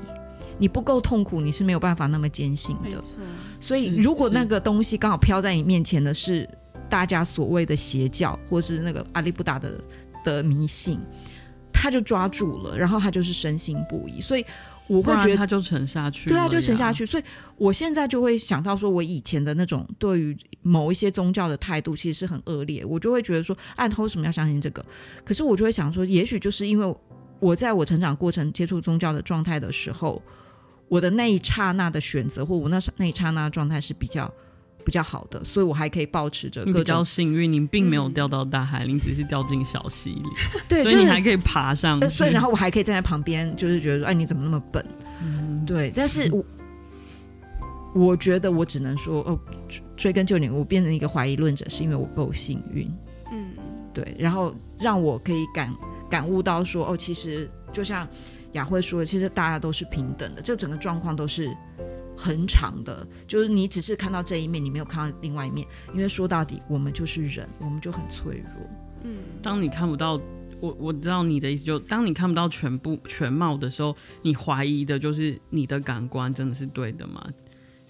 [0.62, 2.90] 你不够痛苦，你是没有办法那么坚信的。
[2.90, 3.18] 没错。
[3.60, 6.48] 所以，如果那个东西刚好飘在你面前的是
[6.88, 9.74] 大家所谓的邪教，或是那个阿里布达的
[10.24, 11.00] 的迷信，
[11.74, 14.22] 他就抓住了，然后他就是深信不疑。
[14.22, 14.46] 所以。
[14.88, 17.06] 我会觉得他就沉下去，对啊，就沉下去。
[17.06, 17.24] 所以
[17.56, 22.84] 我现在就会想到说，我以前的那种对于某一些宗教的态度，其实是很恶劣。
[22.84, 24.86] 我就会觉得说，啊，他为什么要相信这个？
[25.24, 26.96] 可是我就会想说，也许就是因为
[27.40, 30.22] 我在我成长过程接触宗教的状态的时候，
[30.92, 34.30] 我的那一刹那的选择，或我那那一刹那的状态是比较。
[34.84, 36.66] 比较好的，所以我还可以保持着。
[36.66, 40.24] 比较幸运，你并没有掉到大海里，你只是掉进小溪里。
[40.68, 42.10] 对，所以你还可以爬上去。
[42.10, 44.84] 所以，然后我还可以站在旁边，就是觉得说，哎，你怎么那么笨？
[45.22, 46.44] 嗯、对，但是我
[47.94, 49.40] 我觉得我只能说，哦，
[49.96, 52.92] 追根究底，我变成一个怀疑论者，是因为我够幸运。
[53.32, 53.52] 嗯，
[53.94, 55.72] 对，然后让我可以感
[56.10, 58.08] 感悟到说，哦，其实就像
[58.54, 61.56] 雅慧说的，其实大家都是平等的，这整个状况都是。
[62.18, 65.66] 很长的，就是你只是看到这一面，你没有看到另外一面。
[65.92, 68.70] 因为说到底，我们就是人，我们就很脆弱。
[69.04, 70.22] 嗯，当你看不到
[70.60, 77.26] 我，我知道你的意思就，就当你看不到全部全貌的时候，你怀疑的就是你的感官真的是对的吗？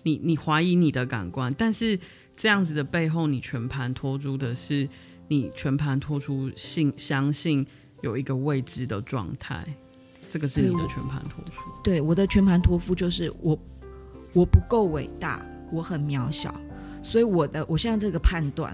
[0.04, 2.00] 你你怀疑你的感官，但是
[2.38, 4.88] 这样子的背后，你全盘托出的是
[5.28, 7.66] 你全盘托出信相信
[8.02, 9.66] 有一个未知的状态，
[10.32, 11.70] 这个是你的全盘托付。
[11.84, 13.60] 对，我的全盘托付就是我。
[14.34, 16.56] 我不够伟大，我很渺小，
[17.04, 18.74] 所以我的我现在这个判断，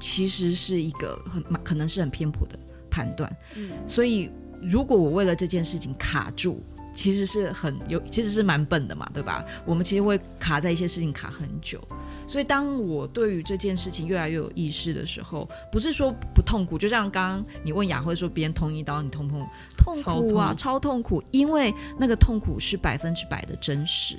[0.00, 2.58] 其实是一个很可能是很偏颇的
[2.90, 3.30] 判断。
[3.58, 4.30] 嗯，所以
[4.62, 6.62] 如果我为了这件事情卡住，
[6.96, 9.44] 其实是很有，其实是蛮笨的嘛，对吧？
[9.66, 11.78] 我们其实会卡在一些事情卡很久。
[12.26, 20.02] 所以当我对于这件事情越来越有意识的时候，不是说不痛苦，就像刚刚你问雅慧说别人捅一刀，你痛不痛？
[20.02, 24.16] 痛苦啊，超痛，超痛苦，因为那个痛苦是百分之百的真实。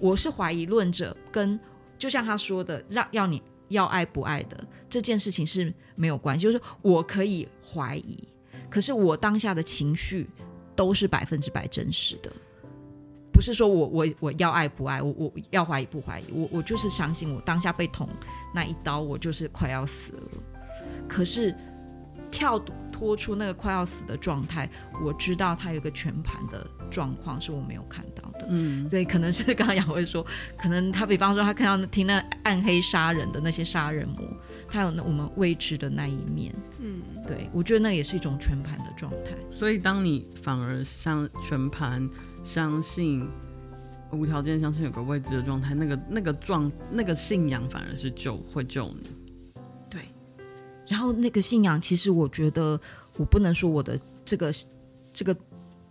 [0.00, 1.58] 我是怀疑论者，跟
[1.96, 6.42] 就像他说的，让要你要爱不爱的这件事情是没有关系。
[6.42, 8.18] 就是我可以怀疑，
[8.68, 10.28] 可是我当下的情绪
[10.80, 12.32] 都是百分之百真实的，
[13.30, 18.08] 不是说我我我要爱不爱，我我要怀疑不怀疑，我我就是相信我当下被捅
[18.54, 20.22] 那一刀，我就是快要死了。
[21.06, 21.54] 可是
[22.30, 22.58] 跳
[23.00, 24.68] 脱出那个快要死的状态，
[25.02, 28.46] 我知道他有一个全盘的状况是我没有看到的。
[28.50, 30.24] 嗯，对，可能是刚刚雅慧说，
[30.58, 34.22] 可能他比方说他看到听那暗黑杀人的那些杀人魔，
[34.68, 36.54] 他有那我们未知的那一面。
[36.78, 39.30] 嗯，对，我觉得那也是一种全盘的状态。
[39.50, 42.06] 所以当你反而相全盘
[42.44, 43.26] 相信
[44.12, 49.08] 无条件相信有个未知的状态，那个那个状那个信仰反而是救会救你。
[50.90, 52.78] 然后那个信仰其实我觉得
[53.16, 54.52] 我不能说我的这个
[55.12, 55.34] 这个。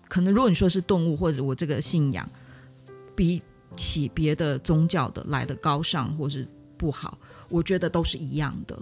[0.10, 2.28] 可能如果你说是动物，或者我这个信仰
[3.16, 3.40] 比
[3.76, 6.48] 起别的宗教的来的高尚，或是
[6.78, 7.16] 不好，
[7.48, 8.76] 我觉得都是一样的。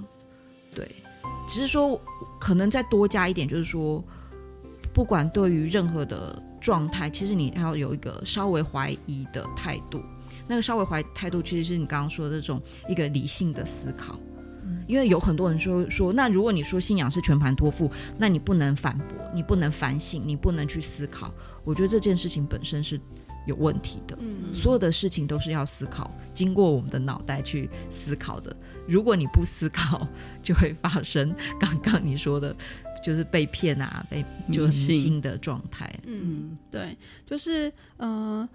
[0.74, 0.90] 对，
[1.46, 2.02] 只是说
[2.40, 4.02] 可能再多加一点，就是说，
[4.94, 10.02] 不管对于任何的状态，其实你要有一个稍微怀疑的态度。
[10.48, 14.18] 那个稍微怀态度，其实是你刚刚说的这种一个理性的思考。
[14.88, 21.34] 因为有很多人说说，那如果你说信仰是全盘托付，那你不能反驳，你不能反省，你不能去思考。
[21.64, 23.00] 我觉得这件事情本身是
[23.46, 24.18] 有问题的。
[24.22, 28.56] 嗯，所有的事情都是要思考，经过我们的脑袋去思考的。
[28.88, 30.08] 如果你不思考，
[30.42, 32.56] 就会发生刚刚你说的，
[33.04, 35.94] 就是被骗啊，被就是新的状态。
[36.06, 38.40] 嗯，对，就是嗯。
[38.42, 38.50] 呃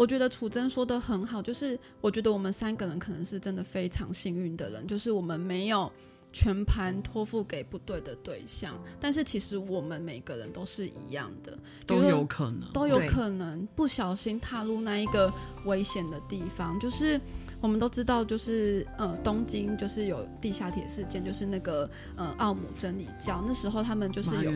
[0.00, 5.92] 我觉得楚真说的很好，就是我觉得我们三个人可能是真的非常幸运的人，就是我们没有
[6.32, 15.30] 全盘托付给不对的对象，但是其实我们每个人都是一样的，都有可能，都有可能不小心踏入那一个
[15.66, 17.20] 危险的地方，就是。
[17.60, 24.50] 我们都知道，就是呃，东京就是有地下铁事件，就是那个呃，奥姆真理教那时候他们就是有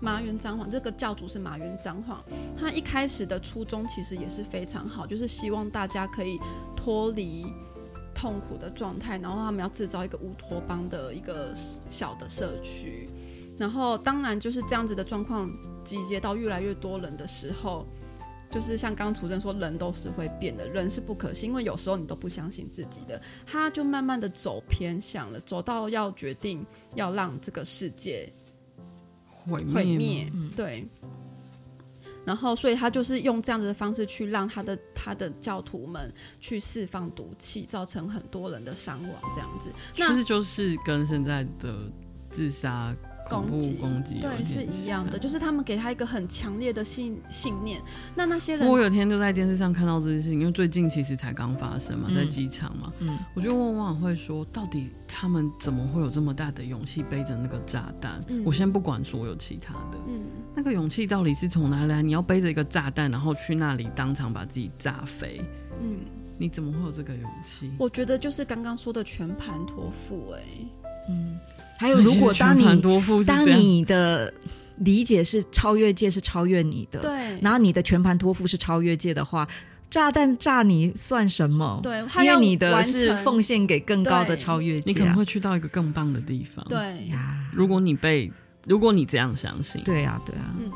[0.00, 2.22] 麻原彰晃，这个教主是麻原彰晃，
[2.56, 6.38] 他一开始的初衷其实也是非常好，就是希望大家可以
[6.76, 7.44] 脱离
[8.14, 13.10] 痛苦的状态，然后他们要制造一个乌托邦的一个小的社区，
[13.58, 15.50] 然后当然就是这样子的状况
[15.82, 17.84] 集结到越来越多人的时候。
[18.54, 28.32] 就是像刚刚楚真说，人都是会变的，人是不可信，因为有时候你都不相信自己的，他就慢慢的走偏向了，走到要决定要让这个世界
[29.28, 30.86] 毁灭，毁灭，对。
[32.24, 39.72] 然后，所以他就是用这样子的方式去让他的他的教徒们去释放毒气，造成很多人的伤亡，这样子。
[39.96, 41.90] 那其实就是跟现在的
[42.30, 42.94] 自杀。
[43.28, 47.80] 攻击，攻击，对，是一样的，就是他们给他一个很强烈的信信念。
[48.14, 58.22] 那那些人，我有天就在电视上看到这件事情，因为最近其实才刚发生嘛，在机场嘛，嗯，我就问汪汪会说，到底他们怎么会有这么大的勇气背着那个炸弹？
[58.28, 60.20] 嗯，我先不管所有其他的，嗯，
[60.54, 62.02] 那个勇气到底是从哪来？
[62.02, 65.40] 你要背着一个炸弹，然后去那里当场把自己炸飞？
[65.80, 66.00] 嗯，
[66.36, 67.72] 你怎么会有这个勇气？
[67.78, 70.42] 我觉得就是刚刚说的全盘托付，哎，
[71.08, 71.38] 嗯。
[71.84, 72.80] 还有，如果当你
[73.26, 74.32] 当你的
[74.78, 79.46] 理解是超越界是超越你的，对，然后你的全盘托付是超越界的话，
[79.90, 81.78] 炸弹炸你算什么？
[81.82, 86.64] 对，因为你的是奉献给更高的超越界，你可能会去到一个更棒的地方。
[86.68, 88.32] 对呀，如果你被
[88.66, 90.54] 如果你这样相信，对呀，对啊。
[90.58, 90.70] 嗯，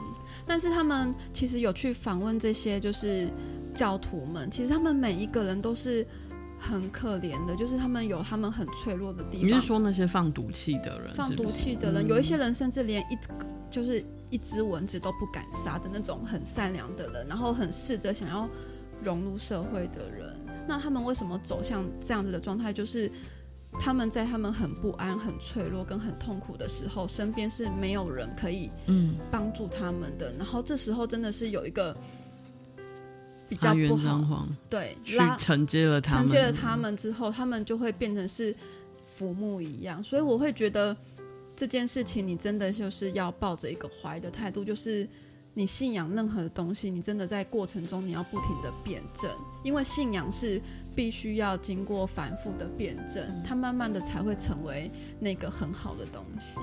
[0.47, 3.29] 但是他们其实有去访问这些就是
[3.75, 6.07] 教徒们，其实他们每一个人都是。
[6.59, 9.47] 很可怜的，就是他们有他们很脆弱的地方。
[9.49, 11.17] 你是说那些放毒气的人是是？
[11.17, 13.19] 放毒气的人，嗯、有一些人甚至连一
[13.71, 18.49] 就是一只蚊子都不敢杀的那种很善良的人，然后很试着想要
[19.03, 20.35] 融入社会的人。
[20.67, 22.73] 那他们为什么走向这样子的状态？
[22.73, 23.11] 就是
[23.73, 30.33] 他们在他们很不安、很脆弱跟很痛苦的时候，身边是没有人可以嗯帮助他们的。
[30.33, 31.97] 嗯、然后这时候真的是有一个。
[33.49, 38.55] 比较不好，对，去承接了他们，承接了他们之后，他们就会变成是
[39.07, 40.03] 浮木一样。
[40.05, 40.95] 所以我会觉得
[41.57, 45.09] 这件事情，你真的就是要抱着一个怀的态度，就是
[45.55, 49.31] 你信仰任何的东西，你真的在过程中你要不停的辩证，
[49.65, 50.61] 因为信仰是
[50.95, 56.61] 必须要经过反复的辩证，它慢慢的才会成为那个很好的东西。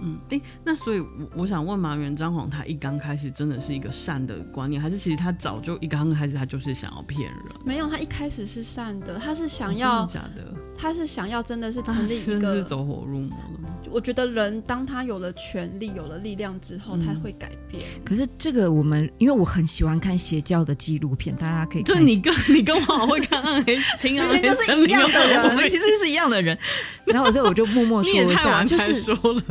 [0.00, 7.40] 嗯，哎、欸，那所以，我我想问麻原张皇，他一刚开始真的是一个善的观念，还是其实他早就一刚开始他就是想要骗人？
[7.64, 13.67] 没有，他一开始是善的，他是想要，哦、假的，他是想要真的是成立 一个，是走火入魔的吗？
[13.90, 17.82] 我觉得人当他有了权力、有了力量之后，他会改变。
[17.82, 21.94] 嗯、可是这个我们，因为我很喜欢看邪教的纪录片，大家可以看。
[21.94, 26.56] 就你跟 你跟我好会看暗黑，听 暗黑就是一样的人，我们其实是一样的人。
[27.06, 29.42] 然后所以我就默默说一下，就是说了，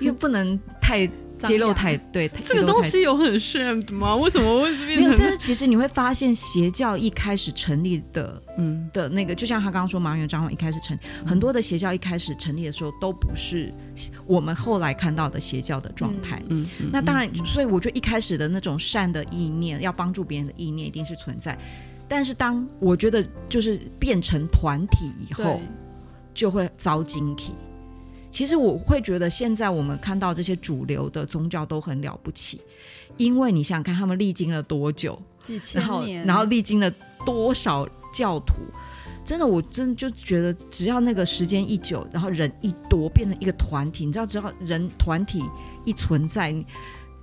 [0.00, 1.08] 因为不能太。
[1.38, 4.16] 揭露太 对，这个东西有很 shame 的吗？
[4.18, 5.04] 为什么会变成？
[5.04, 13.72] 没有，但是其实你会发现，邪教一开始成立的，嗯的那个，就像他刚刚说，麻原彰晃一开始成，嗯、很多的邪教一开始成立的时候，都不是
[14.26, 16.42] 我们后来看到的邪教的状态。
[16.48, 21.56] 嗯，嗯那当然，所以我觉得一开始的那种善的意念，要帮助别人的意念，一定是存在。
[22.08, 25.60] 但是当我觉得就是变成团体以后，
[26.32, 27.54] 就会遭惊体。
[28.30, 32.60] 其实我会觉得，现在我们看到这些主流的宗教都很了不起，
[33.16, 36.92] 因为你想想看，他们历经了多久，几千年，然后，然后历经了
[37.24, 38.62] 多少教徒，
[39.24, 45.42] 真的，我真就觉得，只要那个时间一久，然后人一多，变成一个团体，你知道，只要人团体
[45.84, 46.66] 一存在，你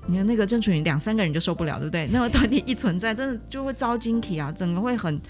[0.08, 2.08] 你的那个郑楚云两三个人就受不了，对不对？
[2.12, 5.22] 那个团体一存在，真的就会招惊体啊，整个会很。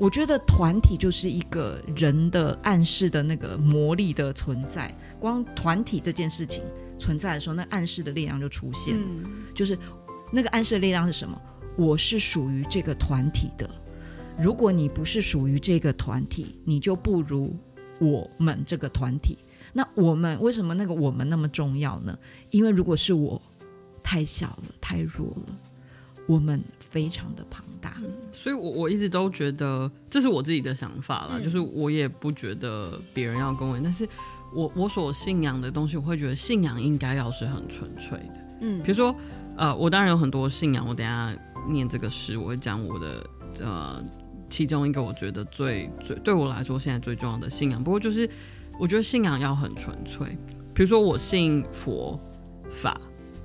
[0.00, 4.90] 我觉得团体就是一个人的暗示的那个魔力的存在。
[5.18, 6.64] 光团体这件事情
[6.98, 8.96] 存在的时候，那暗示的力量就出现。
[8.98, 9.22] 嗯，
[9.54, 9.78] 就是
[10.32, 11.38] 那个暗示的力量是什么？
[11.76, 13.68] 我是属于这个团体的。
[14.38, 17.54] 如果你不是属于这个团体，你就不如
[17.98, 19.36] 我们这个团体。
[19.74, 22.18] 那我们为什么那个我们那么重要呢？
[22.48, 23.40] 因为如果是我
[24.02, 25.58] 太小了，太弱了，
[26.26, 27.94] 我们非常的庞大。
[28.02, 34.08] 嗯、所以我，我我一直都觉得这是我自己的想法啦，嗯、就是我也不觉得别人要跟我，但是
[34.54, 38.40] 我我所信仰的东西，我会觉得信仰应该要是很纯粹的。
[38.60, 39.14] 嗯，比如说，
[39.56, 41.36] 呃，我当然有很多信仰，我等下
[41.68, 43.26] 念这个诗，我会讲我的
[43.60, 44.04] 呃
[44.48, 47.82] 其中一个我觉得最最对我来说现在最重要的信仰。
[47.82, 48.28] 不过就是。
[48.78, 50.26] 我觉得信仰要很纯粹，
[50.72, 52.18] 比如说我信佛
[52.70, 52.98] 法，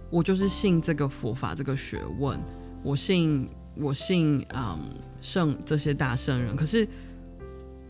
[0.10, 2.40] 我就是信这个佛法这个学问，
[2.86, 4.80] 我信我信嗯
[5.20, 6.56] 圣这些大圣人。
[6.56, 6.88] 可是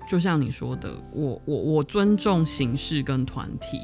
[0.09, 3.79] 就像你说的，我我我尊重形式跟团体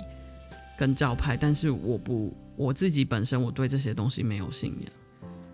[0.77, 4.89] 跟教派，但是我不我自己本身我对这些东西没有信仰。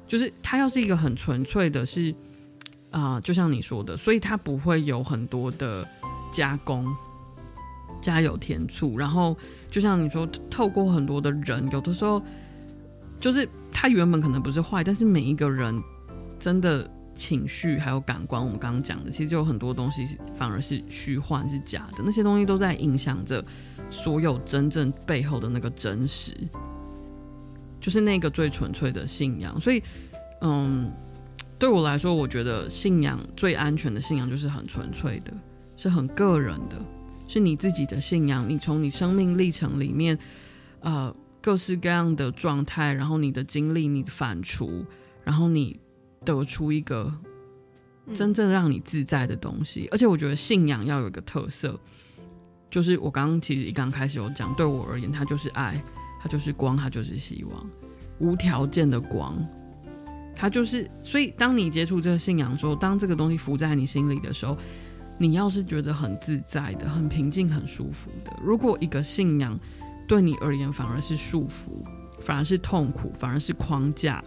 [0.05, 2.13] 就是他要是一个很纯粹的是，
[2.91, 5.85] 啊，就像你说的，所以它不会有很多的
[6.31, 6.87] 加工。
[7.99, 9.35] 加油添醋，然后
[9.71, 12.21] 就像你说，透过很多的人，有的时候
[13.19, 13.49] 就是
[13.79, 15.79] 他原本可能不是坏，但是每一个人
[16.39, 23.45] 真的情绪还有感官，我们刚刚讲的，其实有很多东西反而是虚幻、是假的，那些东西都在影响着
[23.91, 26.35] 所有真正背后的那个真实，
[27.79, 29.61] 就是那个最纯粹的信仰。
[29.61, 29.83] 所以，
[30.41, 30.91] 嗯，
[31.59, 35.31] 对我来说，我觉得信仰最安全的信仰就是很纯粹的，
[35.75, 36.75] 是很个人的。
[37.27, 40.17] 是你自己的信仰，你从你生命历程里面，
[40.79, 41.15] 呃，
[41.47, 44.83] 各式各样的状态，然后你的经历，你的反刍，
[45.23, 45.79] 然后你
[46.25, 47.09] 得出一个
[48.13, 49.85] 真正让你自在的东西。
[49.85, 51.79] 嗯、而且我觉得信仰要有一个特色，
[52.69, 55.81] 就是我刚刚其实一刚开始有讲，对我而言，它就是爱，
[56.21, 57.69] 它就是光，它就是希望，
[58.19, 59.33] 无条件的光，
[60.35, 60.85] 它就是。
[61.01, 64.57] 所以当你接触这个信仰的时候，当这个东西浮在你心里的时候。
[65.19, 69.59] 你要是觉得很自在的、很平静、很舒服的，如果一个信仰
[70.07, 71.83] 对你而言反而是束缚，
[72.21, 74.23] 反而是痛苦，反而是框架，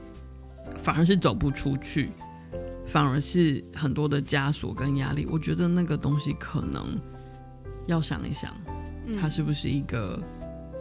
[0.79, 2.11] 反而是走不出去，
[2.87, 6.95] 反而是很多的枷锁跟压力，我觉得那个东西可能
[7.87, 8.55] 要想一想，
[9.19, 10.23] 它是不是一个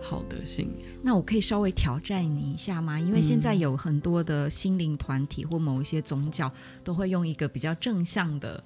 [0.02, 0.90] 好的信仰。
[1.02, 3.00] 那我可以稍微挑战你一下吗？
[3.00, 6.52] 因为现在有很多的心灵团体或某一些宗教
[6.84, 8.62] 都会用一个比较正向的。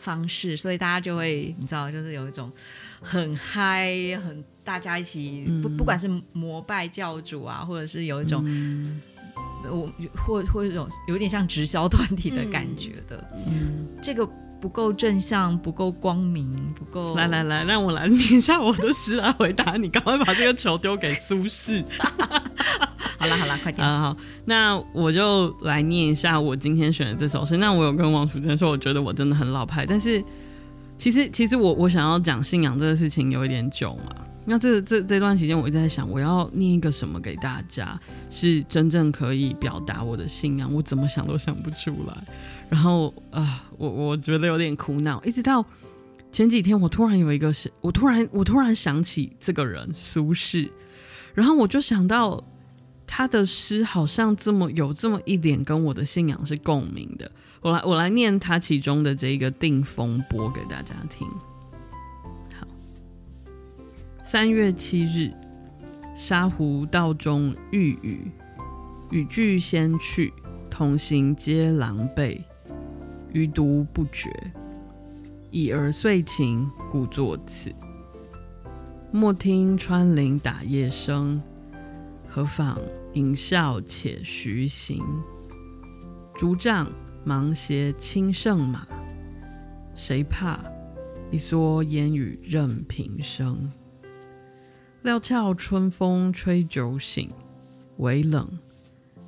[0.00, 2.52] 方式，所以大家就会你知道，就是有一种
[3.00, 3.92] 很嗨，
[4.24, 8.44] 很大家一起不不管是膜拜教主啊，或者是有一种
[9.64, 14.28] 我、嗯、或或者一种有点像直销团体的感觉的，嗯，这个
[14.60, 17.14] 不够正向，不够光明，不够。
[17.14, 21.82] 来来来，让我来念一下我的诗来回答你，赶快把这个球丢给苏轼。
[23.16, 24.00] 好了好了，快点啊！
[24.00, 27.56] 好，那我就来念一下我今天选的这首诗。
[27.56, 30.22] 那我有跟王楚珍说，我觉得我真的很老派，但是
[30.98, 34.14] 其实其实我我想要讲信仰这个事情有一点久嘛。
[34.48, 40.72] 那这这这段期间，我一直在想，我要念一个什么给大家，是真正可以表达我的信仰。
[40.72, 42.16] 我怎么想都想不出来。
[42.68, 45.22] 然后啊、我我觉得有点苦恼。
[45.24, 45.64] 一直到
[46.32, 50.70] 前几天，我突然有一个是，我突然我突然想起这个人苏轼，
[51.34, 52.42] 然后我就想到。
[53.10, 57.28] 他的诗好像这么有这么一点跟我的信仰是共鸣的，
[57.62, 61.26] 我来我来念他其中的这个《定风波》给大家听。
[64.30, 65.32] 三月七日，
[66.14, 68.30] 沙湖道中遇雨，
[69.10, 70.30] 雨具先去，
[70.68, 72.38] 同行皆狼狈，
[73.32, 74.30] 余独不觉。
[75.50, 77.72] 已而遂晴，故作此。
[79.10, 81.40] 莫听穿林打叶声。
[82.28, 82.78] 何妨
[83.14, 85.02] 吟啸且徐行，
[86.34, 86.86] 竹杖
[87.24, 88.86] 芒鞋轻胜马。
[89.94, 90.60] 谁怕？
[91.30, 93.66] 一蓑烟雨任平生。
[95.02, 97.30] 料峭春风吹酒醒，
[97.98, 98.58] 微冷，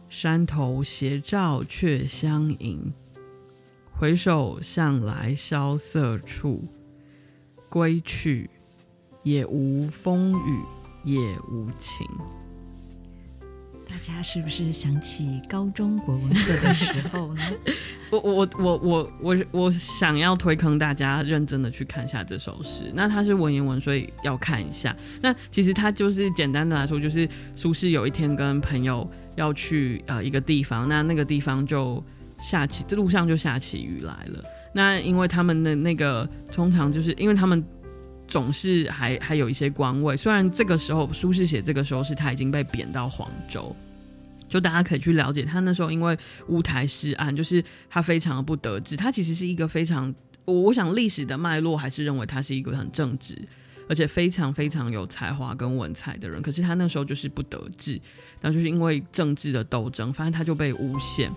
[0.09, 2.93] 山头斜照却相迎。
[3.93, 6.65] 回首向来萧瑟处，
[7.69, 8.51] 归去，
[9.23, 10.65] 也无风雨
[11.05, 11.17] 也
[11.49, 12.05] 无晴。
[13.91, 17.43] 大家是不是想起高中国文课的时候呢？
[18.11, 22.91] 我我我我我我想要推坑大家认真的去看一下这首诗。
[22.95, 24.97] 那它是文言文，所以要看一下。
[25.21, 32.03] 那其实它就是简单的来说，就是苏轼有一天跟朋友要去呃一个地方，那那个地方就
[32.39, 34.45] 下起，这路上就下起雨来了。
[34.73, 37.63] 那因为他们的那个通常就是因为他们。
[38.31, 43.77] 总是还还有一些官位，虽然这个时候苏轼写这个时候是他已经被贬到黄州，
[44.49, 46.17] 就大家可以去了解他那时候因为
[46.47, 48.97] 乌台诗案，就是他非常不得志。
[48.97, 50.15] 他其实是一个非常，
[50.45, 53.37] 我我想历史的脉络还是认为他是一个很正直，
[53.89, 56.41] 而且非常非常有才华跟文采的人。
[56.41, 58.01] 可是他那时候就是不得志，
[58.41, 61.31] 那就是因为政治的斗争，反正他就被诬陷。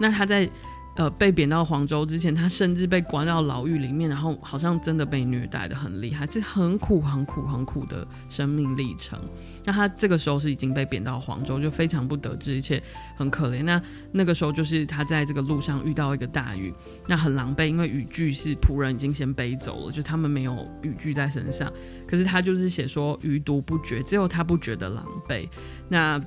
[0.00, 0.48] 那他在。
[0.96, 9.18] 呃，被贬到黄州之前，他甚至被关到牢狱里面，然后好像真的被虐待得很厉害，是很苦、很苦、很苦的生命历程。
[9.62, 12.82] 那他这个时候是已经被贬到黄州，就非常不得志，而且
[13.14, 13.62] 很可怜。
[13.62, 13.80] 那
[14.10, 16.72] 那个时候就是他在这个路上遇到一个大雨，
[17.06, 21.70] 那很狼狈，因为雨具是仆人已经先背走了，就他们没有雨具在身上。
[22.06, 25.46] 可是他就是写说余毒不绝，只有他不觉得狼狈。
[25.90, 26.18] 那。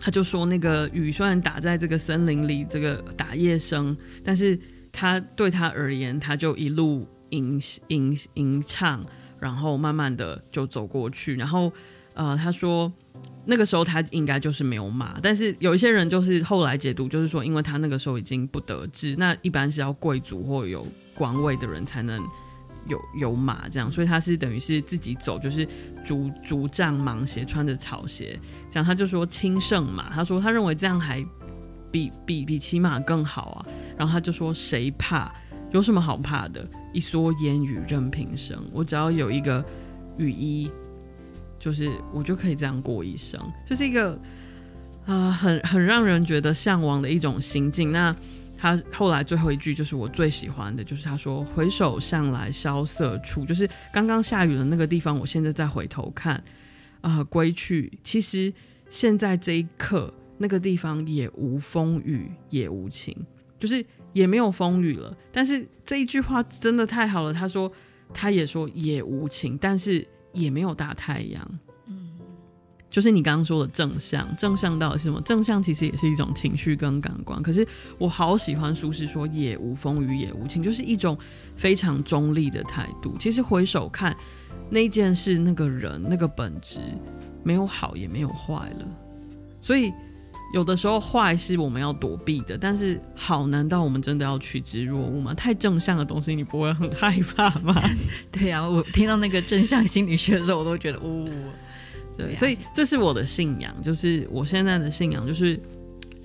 [0.00, 4.58] 他就说，那个雨虽然打在这个森林里，这个打叶声，但是
[4.92, 9.04] 他对他而言，他就一路吟吟吟唱，
[9.40, 11.34] 然后慢慢的就走过去。
[11.36, 11.72] 然后，
[12.14, 12.92] 呃，他说
[13.44, 22.24] 那个时候他应该就是没有马，但是有一些人就是后来解读，就是说，因为他那个时候已经不得志，那一般是要贵族或有官位的人才能。
[22.86, 25.66] 有有马这样，所以他是等于是自己走，就是
[26.04, 28.38] 竹竹杖芒鞋，穿着草鞋，
[28.70, 31.24] 这样他就说轻胜马，他说他认为这样还
[31.90, 33.66] 比比比骑马更好啊。
[33.96, 35.32] 然后他就说谁怕？
[35.72, 36.66] 有什么好怕的？
[36.94, 39.62] 一蓑烟雨任平生，我只要有一个
[40.16, 40.70] 雨衣，
[41.58, 44.18] 就是我就可以这样过一生，就是一个
[45.04, 47.92] 啊、很很让人觉得向往的一种心境。
[47.92, 48.14] 那。
[48.58, 55.16] 他后来最后一句就是我最喜欢的，就是他说：“回首向来萧瑟处，就是刚刚下雨的那个地方。
[55.16, 56.42] 我现在再回头看，
[57.00, 57.96] 啊、归去。
[58.02, 58.52] 其实
[58.88, 63.16] 现在这一刻，那个地方也无风雨，也无晴，
[63.60, 65.16] 就是也没有风雨了。
[65.30, 67.32] 但是这一句话真的太好了。
[67.32, 67.70] 他说，
[68.12, 71.48] 他也说也无晴，但是也没有大太阳。”
[72.90, 75.20] 就是你刚刚说的正向，正向到底是什么？
[75.20, 77.42] 正向其实也是一种情绪跟感官。
[77.42, 77.66] 可是
[77.98, 81.16] 我好喜欢苏轼说“也无风雨也无晴”，就是一种
[81.54, 83.14] 非常中立的态度。
[83.18, 84.16] 其实回首看
[84.70, 86.80] 那件事、那个人、那个本质，
[87.42, 88.88] 没有好也没有坏了。
[89.60, 89.92] 所以
[90.54, 95.34] 有的时候坏是我们要躲避的，但是好，难道我们真的要趋之若鹜吗？
[95.34, 97.74] 太正向的东西，你不会很害怕吗？
[98.32, 101.28] 对呀、啊，我听到那个正向心理学的时候，我都觉得，呜。
[102.18, 105.58] 对，所以这是我的信仰，就是我现在的信仰，就是，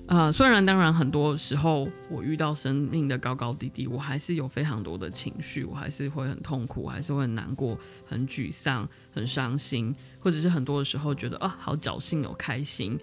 [0.06, 12.98] 呃，虽然当然很多时候我遇到生命的高高低低，我还是有非常多的情绪，我还是会很痛苦，我还是会很难过、很沮丧、很伤心，或者是很多的时候觉得啊、哦，好侥幸哦，开心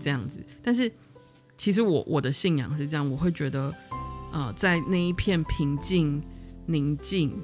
[0.00, 0.44] 这样子。
[0.60, 0.90] 但是
[1.56, 3.72] 其实我我的信仰是这样，我会觉得，
[4.32, 6.20] 呃，在那一片平静、
[6.66, 7.40] 宁静、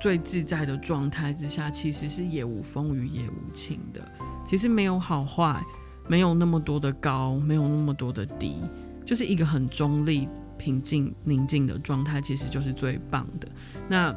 [0.00, 4.10] 最自在的状态之下，其实是也无风雨也无晴的。
[4.50, 5.64] 其实没有好坏，
[6.08, 8.56] 没有那么多的高，没有那么多的低，
[9.04, 10.26] 就是一个很中立、
[10.58, 13.46] 平静、宁静的状态，其实就是最棒的。
[13.88, 14.12] 那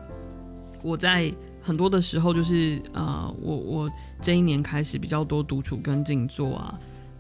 [0.82, 1.32] 我在
[1.62, 3.92] 很多的时候，就是呃，我我
[4.24, 6.80] 这一年开始比较多独处跟静坐啊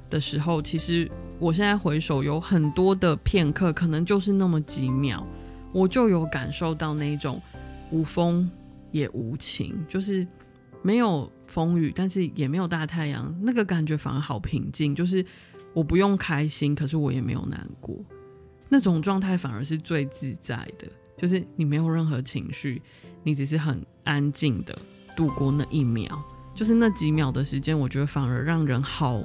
[0.09, 1.07] 的时候，其实
[1.37, 5.23] 我现在回首有很多的片刻，可能就是那么几秒，
[5.71, 7.39] 我就有感受到那一种
[7.91, 8.49] 无风
[8.89, 10.25] 也无情，就是
[10.81, 11.31] 没有。
[11.53, 14.95] 风雨，但是也没有大太阳，那个感觉反而好平静。
[14.95, 15.23] 就是
[15.71, 17.95] 我不用开心，可是我也没有难过，
[18.69, 20.87] 那种状态反而是最自在的。
[21.15, 22.81] 就是你没有任何情绪，
[23.21, 24.75] 你只是很安静的
[25.15, 26.19] 度过那一秒，
[26.55, 29.23] 就是那几秒的时间，我觉得反而让人好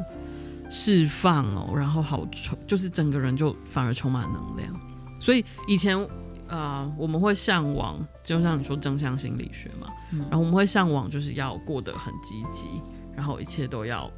[0.68, 4.78] 释放哦，然后好充，就是整个人就反而充满能量。
[5.18, 6.06] 所以以前。
[6.48, 12.68] 啊、呃，我们会向往，就像你说正向心理学嘛，嗯、然后我们会向往，就是要过得很积极，
[13.14, 14.10] 然后一切都要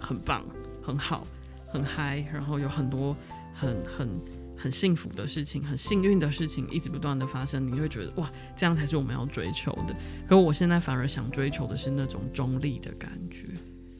[0.00, 0.44] 很棒、
[0.82, 1.26] 很好、
[1.68, 3.16] 很嗨，然后有很多
[3.54, 4.08] 很很
[4.56, 9.94] 很幸福的事情、很幸运的事情一直不断的发生，你就会觉得哇，这样才是我们要追求的。
[10.28, 13.46] 可我现在反而想追求的是那种中立的感觉，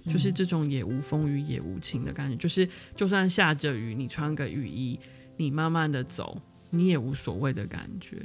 [0.04, 4.98] 嗯、就是这种也无风雨也无晴的感觉，就是就算下着雨，你穿个雨衣，
[5.36, 6.36] 你慢慢的走。
[6.70, 8.16] 你也无所谓的感觉，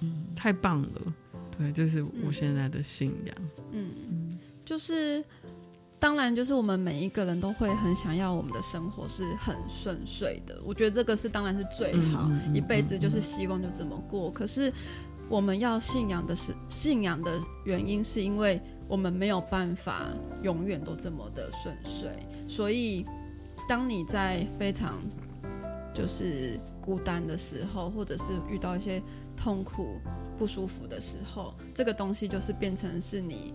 [0.00, 0.88] 嗯，太棒了，
[1.58, 3.36] 对，这是我现在的信仰，
[3.72, 3.90] 嗯，
[4.64, 5.24] 就是，
[5.98, 14.30] 当然，就是我们每一个人都会很想要我们的生活是很顺遂的，我觉得这个是当然是最好，嗯嗯嗯、一辈子就是希望就这么过。
[14.30, 14.72] 可是
[15.28, 20.14] 我们要信仰的是信仰的原因，是因为我们没有办法
[20.44, 22.08] 永远都这么的顺遂，
[22.46, 23.04] 所以
[23.68, 25.02] 当你在非常
[25.92, 26.56] 就是。
[26.80, 29.02] 孤单的时候，或者是遇到一些
[29.36, 30.00] 痛苦、
[30.38, 33.52] 不舒服的时候，这个东西就是变成是你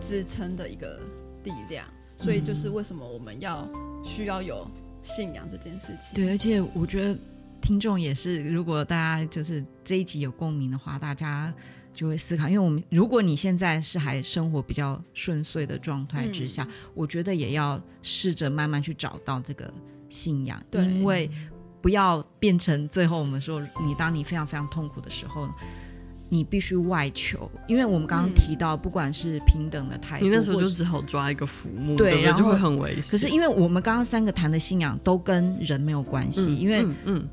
[0.00, 1.00] 支撑的一个
[1.44, 1.86] 力量。
[2.16, 3.66] 所以，就是为什么我们要
[4.04, 6.14] 需要有信仰这件事情。
[6.14, 7.18] 对，而且我觉得
[7.62, 11.50] 听众也是，如果大家就是这一集有共鸣的话，大家
[11.94, 19.72] 就会思考，因为我们如果你现在是还生活比较顺遂的状态之下，嗯、我觉得也要试着慢慢去找到这个
[20.10, 21.30] 信仰，对因为
[21.80, 25.48] 不要变成最后我们说你当你非常非常痛苦的时候。
[26.32, 33.02] 你必须外求，因为我们刚刚提到，不管是平等的态度，你那时候就只好抓一个浮木，对，对，然后就会很危险。
[33.10, 36.94] 可是因为我们刚刚三个谈的信仰都跟人没有关系，嗯、因为嗯。
[37.06, 37.28] 嗯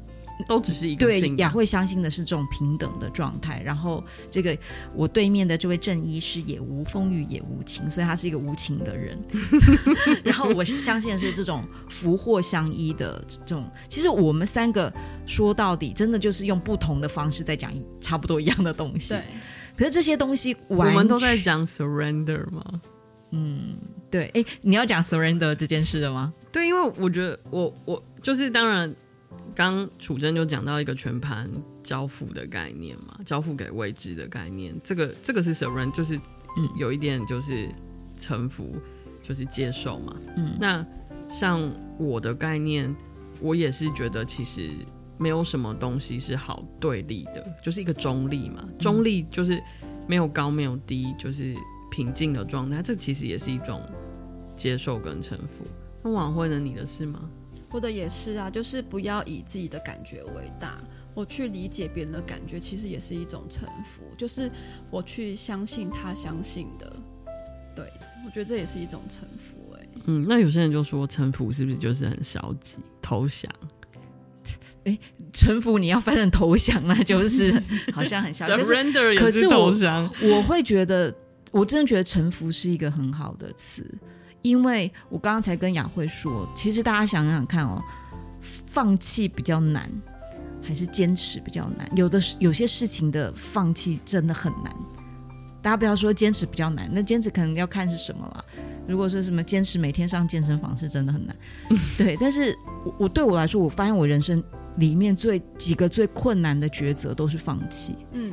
[0.46, 4.56] 都只是一个对雅慧相信的是这种平等的状态，然后这个
[4.94, 9.18] 我对面的这位正医师也无风雨也无情，所以他是一个无情的人。
[10.24, 14.94] 然后我相信的是这种福祸相依的这种，其实我们三个
[15.26, 19.16] 说到底，真的就是用不同的方式在讲差不多一样的东西。
[19.16, 19.24] 对，
[19.76, 22.62] 可是这些东西我们都在讲 surrender 吗？
[23.32, 23.78] 嗯，
[24.12, 24.28] 对。
[24.36, 26.34] 哎，你要讲 surrender 这件事的吗？
[26.52, 28.96] 对，因为我觉得我我就是当然。
[29.58, 31.50] 刚楚真就讲到一个全盘
[31.82, 36.20] 交付的概念嘛，交付给未知的概念，这个这个是 surrender，就是
[36.78, 37.68] 有一点就是
[38.16, 38.76] 臣服，
[39.20, 40.16] 就是接受嘛。
[40.36, 40.86] 嗯，那
[41.28, 41.60] 像
[41.98, 42.96] 我的概念，
[43.42, 44.70] 我也是觉得其实
[45.18, 49.60] 没有什么东西是好对立的，就是一个中立嘛，中立就是
[50.08, 51.56] 没有高没有低，就是
[51.90, 53.82] 平静的状态，这其实也是一种
[54.56, 55.66] 接受跟臣服。
[56.04, 56.60] 那晚会呢？
[56.60, 57.28] 你的事吗？
[57.72, 60.82] 我的也是啊，就是不要以自己的感觉为大，
[61.14, 64.50] 我去理解别人的感觉，其实也是一种臣服，就是
[64.90, 66.96] 我去相信他相信的，
[67.76, 67.86] 对，
[68.26, 69.76] 我觉得这也是一种臣服。
[69.78, 73.52] 哎，嗯，那有些人就说臣服是不是就是很消极投降？
[74.86, 74.98] 哎，
[75.34, 77.62] 臣服你要翻成投降，那就是
[77.92, 78.64] 好像很消极。
[78.64, 80.10] Surrender 也是投降。
[80.22, 81.14] 我会觉得，
[81.52, 83.86] 我真的觉得臣服是一个很好的词。
[84.48, 87.84] 因为我刚刚才跟雅慧说，其实大家想想看哦，
[88.66, 89.92] 放弃比较难，
[90.62, 91.90] 还是坚持比较难？
[91.96, 94.74] 有的有些事情的放弃真的很难。
[95.62, 98.46] 大家不要说坚持比较难，那坚持可能要看是什么了。
[98.88, 101.36] 如果说什么坚持每天上健身房是真的很难，
[101.98, 102.16] 对。
[102.18, 104.42] 但是我我对我来说，我发现我人生
[104.78, 107.98] 里面最几个最困难的抉择都是放弃。
[108.14, 108.32] 嗯，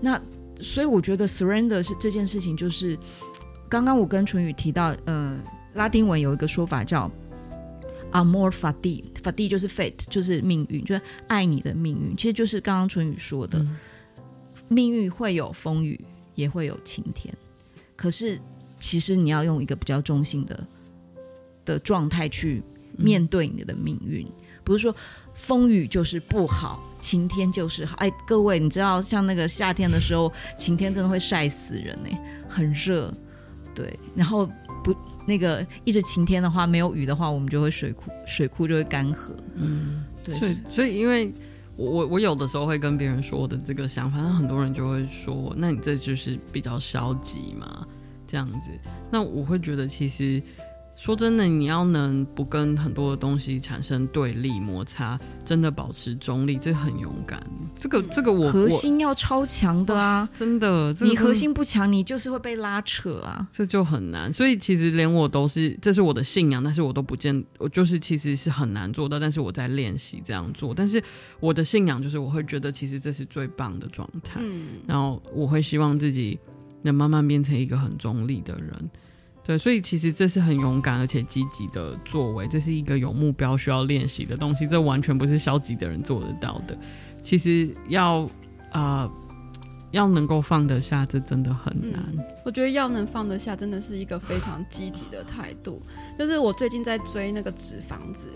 [0.00, 0.20] 那
[0.60, 2.98] 所以我觉得 surrender 是这件事情就是。
[3.68, 7.10] 刚刚我跟淳宇提到，嗯、呃，拉丁文有一个说法叫
[8.12, 12.16] “amor fati”，fati 就是 fate，就是命运，就是爱你的命运。
[12.16, 13.76] 其实就是刚刚淳宇说的，嗯、
[14.68, 16.00] 命运会有风雨，
[16.34, 17.34] 也会有晴天。
[17.96, 18.40] 可是，
[18.78, 20.66] 其实你要用一个比较中性的
[21.64, 22.62] 的状态去
[22.96, 24.94] 面对你的命运，嗯、不是说
[25.34, 27.96] 风雨就是不好，晴天就是好。
[27.96, 32.16] 哎，各位，你知道，像那个夏天的时候，晴天真的会晒死人呢，
[32.48, 33.12] 很热。
[33.76, 34.50] 对，然后
[34.82, 34.92] 不
[35.26, 39.30] 那个一直晴天的话，没有雨的话，我们就会水库水库就会干涸。
[39.54, 41.30] 嗯，对，所以所以因为
[41.76, 47.86] 我我我有的时候会跟别人说我的这个想法，那很多人就会说，那你这就是比较消极嘛，
[48.26, 48.70] 这样子。
[49.12, 50.42] 那我会觉得其实。
[50.96, 57.38] 说真的，你要能不跟很多的东西产生对立摩擦，真的保持中立，这很勇敢。
[57.78, 64.32] 这个这个我核心要超强的啊，真的，你核心不强，你就是会被拉扯啊，这就很难。
[64.32, 70.72] 所以其实连我都是，这是我的信仰，但是我都不见，我就是其实是很难做到，但是我在练习这样做。
[70.74, 71.00] 但是
[71.40, 76.38] 我的信仰就是，我会觉得其实这是最棒的状态，嗯，然后我会希望自己
[76.80, 78.90] 能慢慢变成一个很中立的人。
[79.46, 86.76] 对，所以其实这是很勇敢而且积极的作为，这是一个有目标需要练习的东西，这完全不是消极的人做得到的。
[87.22, 88.22] 其实要
[88.72, 89.12] 啊、呃，
[89.92, 92.02] 要能够放得下，这真的很难。
[92.44, 95.80] 我觉得要能放得下，真的是一个非常积极的态度。
[96.18, 98.28] 就是我最近在追那个纸房子。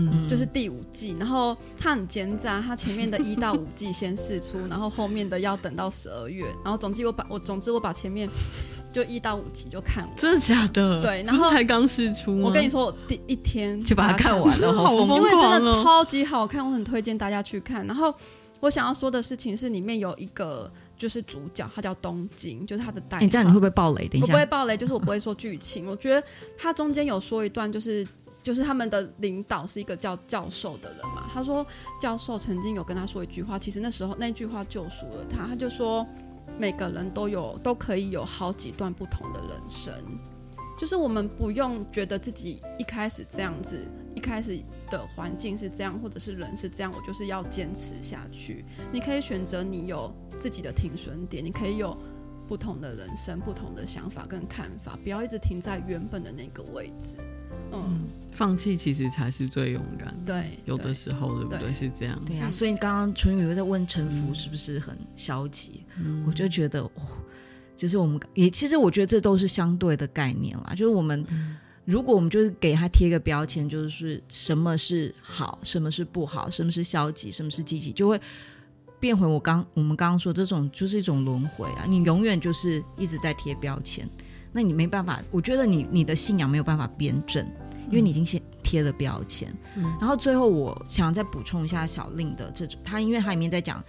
[0.00, 8.28] 嗯，就是第五季，然后它很奸诈，它前面的一到五季先试出，然后后面的要等到十二月，然后总之我把我总之我把前面
[8.92, 11.02] 就一到五集就看完，真的假的？
[11.02, 17.84] 对，然后才刚试出，我跟你说，我第一天就把它看完了，好疯狂，因为真的超级好看，我很推荐大家去看。
[17.84, 18.14] 然后
[18.60, 23.24] 我想要说的事情是，里面有一个就是主角，他叫东京，就是他的代号。
[23.24, 24.06] 你这样你会不会爆雷？
[24.06, 25.86] 等一下，我不会爆雷，就是我不会说剧情。
[25.86, 26.24] 我觉得
[26.56, 28.06] 他中间有说一段，就是。
[28.42, 31.66] 就是他们的领导是一个叫教授的人嘛，他说
[32.00, 36.06] 教授曾经有跟他说一句话，其实那时候那句话救赎了他，他就说
[36.58, 39.92] 每个人都有都可以有好几段不同的人生，
[40.78, 43.78] 就是我们不用觉得自己一开始这样子，
[44.14, 44.58] 一开始
[44.90, 48.64] 的环境是这样，或者是人是这样，我就是要坚持下去。
[48.90, 51.96] 你可以选择你有自己的停损点，你可以有
[52.48, 57.16] 不同的人生、不同的想法跟看法，不要一直停在原本的那个位置。
[57.72, 60.16] 嗯，放弃其实才是最勇敢。
[60.24, 61.58] 对，有的时候，对不对？
[61.58, 62.20] 对是这样。
[62.24, 66.92] 对啊，所以刚刚淳于在问臣服是不是很消极，嗯、我就觉得哦，
[67.76, 70.72] 就是我们也其实我觉得这都是相对的概念啦。
[70.76, 78.20] 就是我们、嗯、如果我们就是给他贴一个标签，就是什么是好，什么是不好，什么是消极，什么是积极，就会
[79.00, 81.84] 变回我刚我们刚刚说这种就是一种轮回啊。
[81.88, 84.08] 你永远就是一直在贴标签。
[84.52, 87.46] 那你没办法，我觉得你你的信仰没有办法辩证，
[87.88, 89.52] 因为你已经先贴了标签。
[89.76, 93.82] 嗯，然后最后我想再补充一下小令的这种，他因为他里面在讲，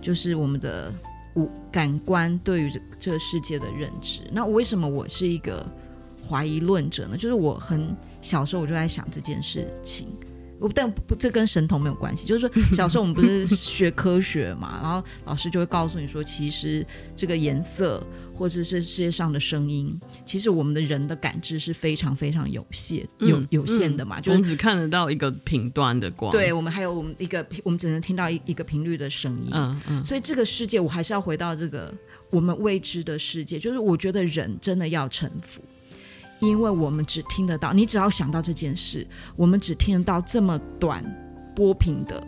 [0.00, 0.92] 就是我们的
[1.36, 4.20] 五感官对于这这个世界的认知。
[4.32, 5.66] 那为什么我是一个
[6.28, 7.16] 怀疑论者呢？
[7.16, 10.08] 就是我很小时候我就在想这件事情。
[10.68, 12.26] 但不，这跟神童没有关系。
[12.26, 18.02] 就是说， 小时候我们不是学科学嘛，然后老师就会告诉你说，其实这个颜色
[18.34, 24.18] 或者是世界上的声音，其实我们的人的感知是非常非常有限、有有限的嘛。
[24.18, 29.50] 就是、我们只看得到一个频段的光，对我们还有我们一个，我们只能听到一一个频率的声音。
[29.52, 30.04] 嗯嗯。
[30.04, 31.92] 所以这个世界，我还是要回到这个
[32.30, 33.58] 我们未知的世界。
[33.58, 35.62] 就是我觉得人真的要臣服。
[36.40, 39.06] 因为我们只听得到，你只要想到这件事，
[39.36, 41.02] 我们只听得到这么短
[41.54, 42.26] 波频的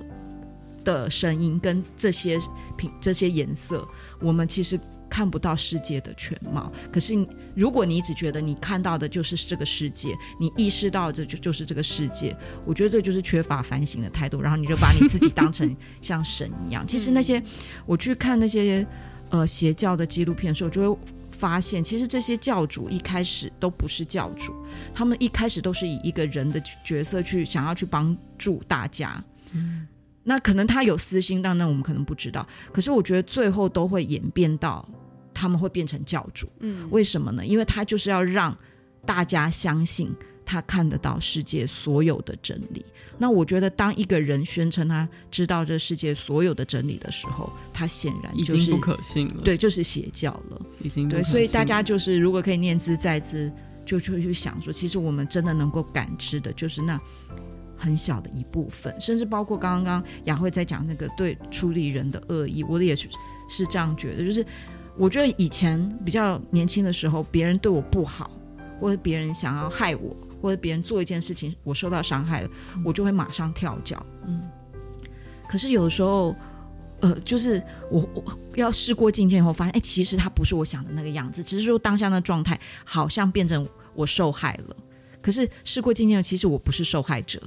[0.85, 2.39] 的声音跟这些
[2.77, 3.87] 频这些颜色，
[4.21, 4.79] 我们其实
[5.11, 6.73] 看不到世界的全貌。
[6.91, 12.35] 可是，如果你只觉得你看到的就是这个世界，你意识到这就就是这个世界，
[12.65, 14.41] 我觉得这就是缺乏反省的态度。
[14.41, 16.87] 然后你就把你自己当成像神一样。
[16.87, 17.43] 其实那些
[17.85, 18.87] 我去看那些
[19.31, 21.01] 呃邪教的纪录片的时候，就会。
[21.39, 24.55] 发现其实这些教主一开始都不是教主，
[24.95, 29.23] 他们一开始都是以一个人的角色去想要去帮助大家。
[29.53, 29.87] 嗯，
[30.25, 32.47] 那可能他有私心，但那我们可能不知道。
[32.73, 34.87] 可是我觉得最后都会演变到
[35.35, 36.49] 他们会变成教主。
[36.61, 37.45] 嗯，为什么呢？
[37.45, 38.57] 因为他就是要让
[39.05, 40.11] 大家相信。
[40.47, 42.83] 他看得到世界所有的真理。
[43.19, 49.43] 那我觉得，当一个人宣称他知道这世界所有的真理的时候，他显然就是已经不可信了。
[49.43, 50.61] 对，就是邪教了。
[50.83, 53.53] 已经对，所以大家就是如果可以念兹在兹，
[53.85, 57.01] 就就会去想说，其实我们真的能够感知的，就是那
[57.77, 63.09] 很小的一部分，甚至包括刚刚雅慧在讲那个对处理人的恶意，我也是
[63.49, 64.25] 是这样觉得。
[64.25, 64.45] 就是
[64.97, 68.31] 我觉得以前比较年轻的时候，别人对我不好，
[68.79, 70.15] 或者别人想要害我。
[70.41, 74.05] 或者别人做一件事情，我受到伤害了，嗯，我就会马上跳脚。
[74.27, 74.43] 嗯，
[75.49, 76.35] 可是有的时候，
[77.01, 78.25] 呃，就是我我
[78.55, 84.77] 要事过境迁以后，发现，哎，其实他不是我想的那个样子，只是说当下的状态好像变成我受害了。
[85.23, 87.41] 可是事过境迁，其实我不是受害者，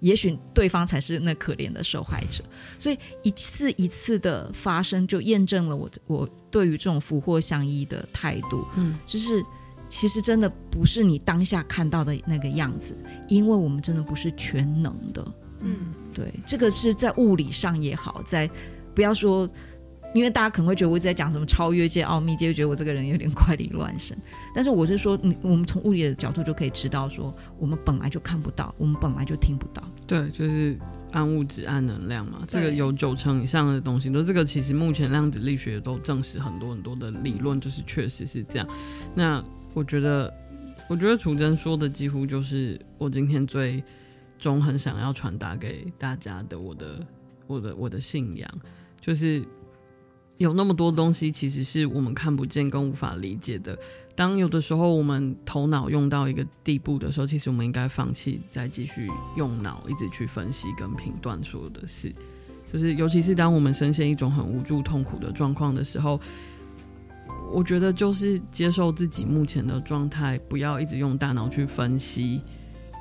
[0.00, 2.42] 也许对方才是那可怜的受害者。
[2.78, 8.66] 所以一次一次的发生，就验证了我我对于这种福祸相依的态度。
[8.76, 9.44] 嗯，就是。
[9.92, 12.96] 其实真的不是你当下看到的那个样子，
[13.28, 15.22] 因为我们真的不是全能的。
[15.60, 15.76] 嗯，
[16.14, 18.50] 对，这个是在物理上也好，在
[18.94, 19.46] 不要说，
[20.14, 24.16] 因为大家可能会觉得我一直在讲什么超越界、奥秘界，就觉得我这个人有点怪力乱神。
[24.54, 29.82] 但是我是说，你我们从物理的角度就可以知道，说我们本来就看不到，我们本来就听不到。
[30.06, 30.74] 对，就是
[31.10, 38.66] 暗物质、暗能量嘛，这个有九成以上的东西，都这个其实目前量子力学都证实很多很多的理论，就是确实是这样。
[39.14, 39.44] 那
[39.74, 40.32] 我觉得，
[40.88, 43.82] 我觉得楚真说的几乎就是我今天最
[44.38, 47.06] 终很想要传达给大家的，我的、
[47.46, 48.50] 我的、我的信仰，
[49.00, 49.42] 就是
[50.36, 53.78] 有那么多东西其实是我们看不见跟无法理解的。
[54.14, 59.08] 当有的时候我们头脑用到一个地步的时候，其实我们应该放弃再继续
[59.38, 62.14] 用脑一直去分析跟评断所有的事。
[62.70, 66.20] 就是尤其是当我们深陷一种很无助、痛苦的状况的时候。
[67.52, 72.40] 我觉得就是接受自己目前的状态，不要一直用大脑去分析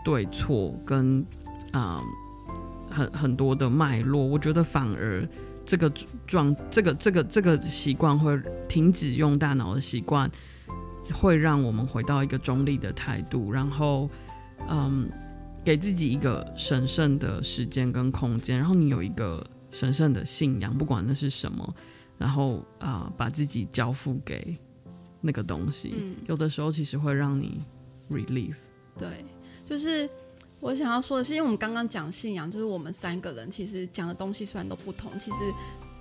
[0.03, 1.25] 对错跟
[1.71, 2.03] 啊、
[2.89, 4.25] 很很多的脉络。
[4.25, 5.25] 我觉得反而
[5.65, 5.89] 这个
[6.27, 8.37] 状这个这个这个习惯会
[8.67, 10.29] 停止用大脑的习惯，
[11.13, 14.09] 会让我们回到一个中立的态度，然后
[14.67, 15.09] 嗯
[15.63, 19.41] 给自己一个神圣的时间跟空间，然后你有一个
[19.71, 21.73] 神圣的信仰，不管那是什么。
[22.21, 24.55] 然后啊、呃，把自己交付给
[25.21, 27.63] 那个东西，嗯，有的时候其实会让你
[28.11, 28.53] relief。
[28.95, 29.25] 对，
[29.65, 30.07] 就是
[30.59, 35.37] 我想要说的是，因为我们刚刚讲信仰，就是我们三个人其实讲的东西虽然都不同，其实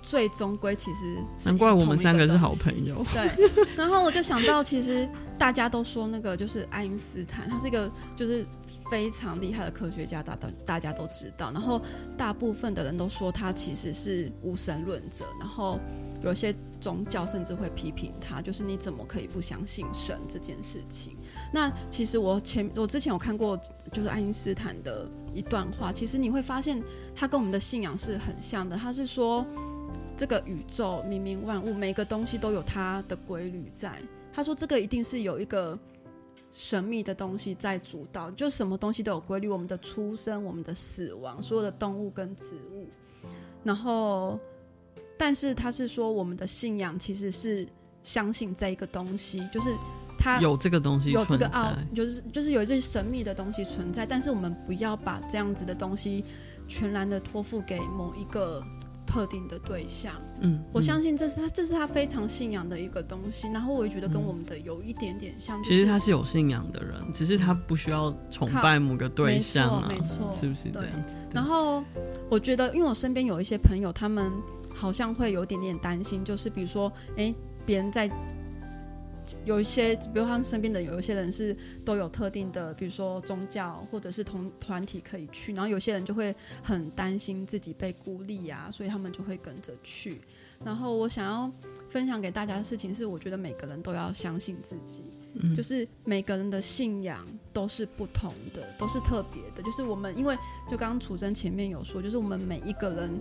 [0.03, 3.03] 最终归其实难怪我们三个是好朋友。
[3.11, 5.09] 对，然后我就想到，其实
[5.39, 8.45] 大家都说那个就是爱因斯坦，他是一个就是
[8.91, 11.51] 非常厉害的科学家，大大大家都知道。
[11.51, 11.81] 然后
[12.15, 15.79] 大部分的人都说他其实是无神论者，然后。
[16.23, 21.17] 有些宗教甚至会批评他，就是你怎么可以不相信神这件事情？
[21.51, 23.59] 那其实我前我之前有看过，
[23.91, 26.81] 就是爱因斯坦的一段话，其实你会发现
[27.15, 28.75] 他跟我们的信仰是很像的。
[28.77, 29.45] 他是说，
[30.15, 33.99] 这个宇宙冥冥万物每个东西都有它的规律在。
[34.31, 35.77] 他说这个一定是有一个
[36.51, 42.87] 神秘的东西在主导，就什么东西都有规律，我们的出生、我们的死亡，所有的动物跟植物，
[43.63, 44.39] 然后。
[45.23, 47.67] 但是他是说，我们的信仰其实是
[48.01, 49.71] 相信这一个东西，就是
[50.17, 54.03] 他有这个东西，有这个奥，就是就是有这些神秘的东西存在。
[54.03, 56.25] 但是我们不要把这样子的东西
[56.67, 58.63] 全然的托付给某一个
[59.05, 60.19] 特定的对象。
[60.39, 63.47] 嗯，我相信这是他，这是他非常信仰的一个东西。
[63.49, 65.61] 然后我也觉得跟我们的有一点点像。
[65.61, 70.91] 其实他是有信仰的人，只是他不需要崇拜某个对象啊，没错，是不是这样？
[71.31, 71.83] 然后
[72.27, 74.31] 我觉得，因为我身边有一些朋友，他们。
[74.73, 77.33] 好像会有点点担心，就是比如说，哎，
[77.65, 78.09] 别人在
[79.45, 81.55] 有一些，比如他们身边的有一些人是
[81.85, 90.21] 都有特定的，比如说宗教或者是同团体可以去，然后有些人就会很担心自己被孤立啊，所以他们就会跟着去。
[90.63, 91.51] 然后我想要
[91.89, 95.03] 分享给大家的事情是，我觉得每个人都要相信自己，
[95.33, 99.63] 嗯，就是每个人的信仰都是不同的，都是特别的。
[99.63, 100.37] 就是我们因为
[100.69, 103.11] 就刚刚楚真前面有说，就是我们每一个人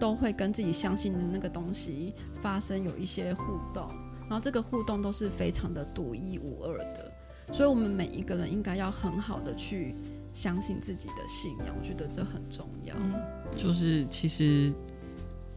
[0.00, 2.12] 都会跟自己相信的那个东西
[2.42, 3.88] 发生有一些互动，
[4.28, 7.12] 然后这个互动都是非常的独一无二的，
[7.52, 9.94] 所以我们每一个人应该要很好的去
[10.32, 12.94] 相信自己的信仰，我觉得这很重要。
[12.96, 13.14] 嗯，
[13.56, 14.72] 就是其实。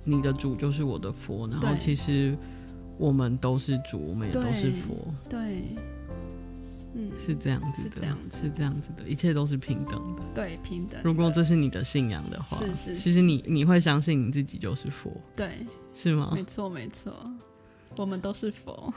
[0.04, 2.36] 你的主就是我的佛，然后其实
[2.98, 5.62] 我们都是主，我们也都是佛，对，
[6.96, 11.00] 嗯，是这样子的，是这样子，是这样子的，一切都是平等的，对，平等。
[11.04, 15.52] 如果这是你的信仰的话，是是，其实你你会相信你自己就是佛，对，
[15.94, 16.26] 是吗？
[16.34, 17.14] 没错没错，
[17.98, 18.94] 我们都是佛。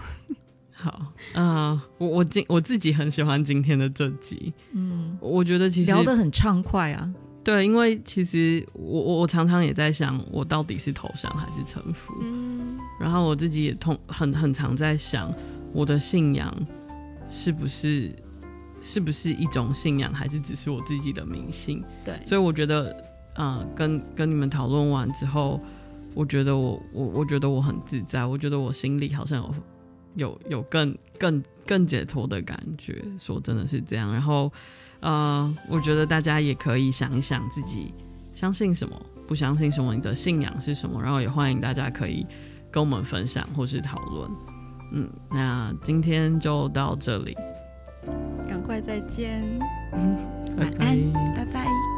[0.76, 7.14] 好啊，呃，我我今我自己很喜欢今天的这集，嗯，我觉得其实聊得很畅快啊。
[7.44, 12.14] 对，因为其实我我我常常也在想，我到底是投降还是臣服？
[12.22, 15.32] 嗯，然后我自己也通很很常在想，
[15.72, 16.52] 我的信仰
[17.28, 18.10] 是不是
[18.80, 21.84] 是不是一种信仰，还是只是我自己的迷信？
[22.04, 22.96] 对，所以我觉得，
[23.36, 25.60] 呃，跟跟你们讨论完之后，
[26.14, 29.54] 我觉得我我我觉得我很自在，我觉得我心里好像有
[30.14, 33.04] 有有更更更解脱的感觉。
[33.18, 34.52] 说真的是这样，然后。
[35.00, 37.92] 呃，我觉得大家也可以想一想自己
[38.32, 42.26] 相信什么，不相信什么，你的信仰是什么，然后也欢迎大家可以
[42.70, 44.30] 跟我们分享或是讨论。
[44.94, 47.36] 嗯，那今天就到这里，
[48.48, 49.42] 赶快再见，
[49.92, 50.16] 嗯，
[50.56, 50.96] 拜拜，
[51.36, 51.93] 拜拜。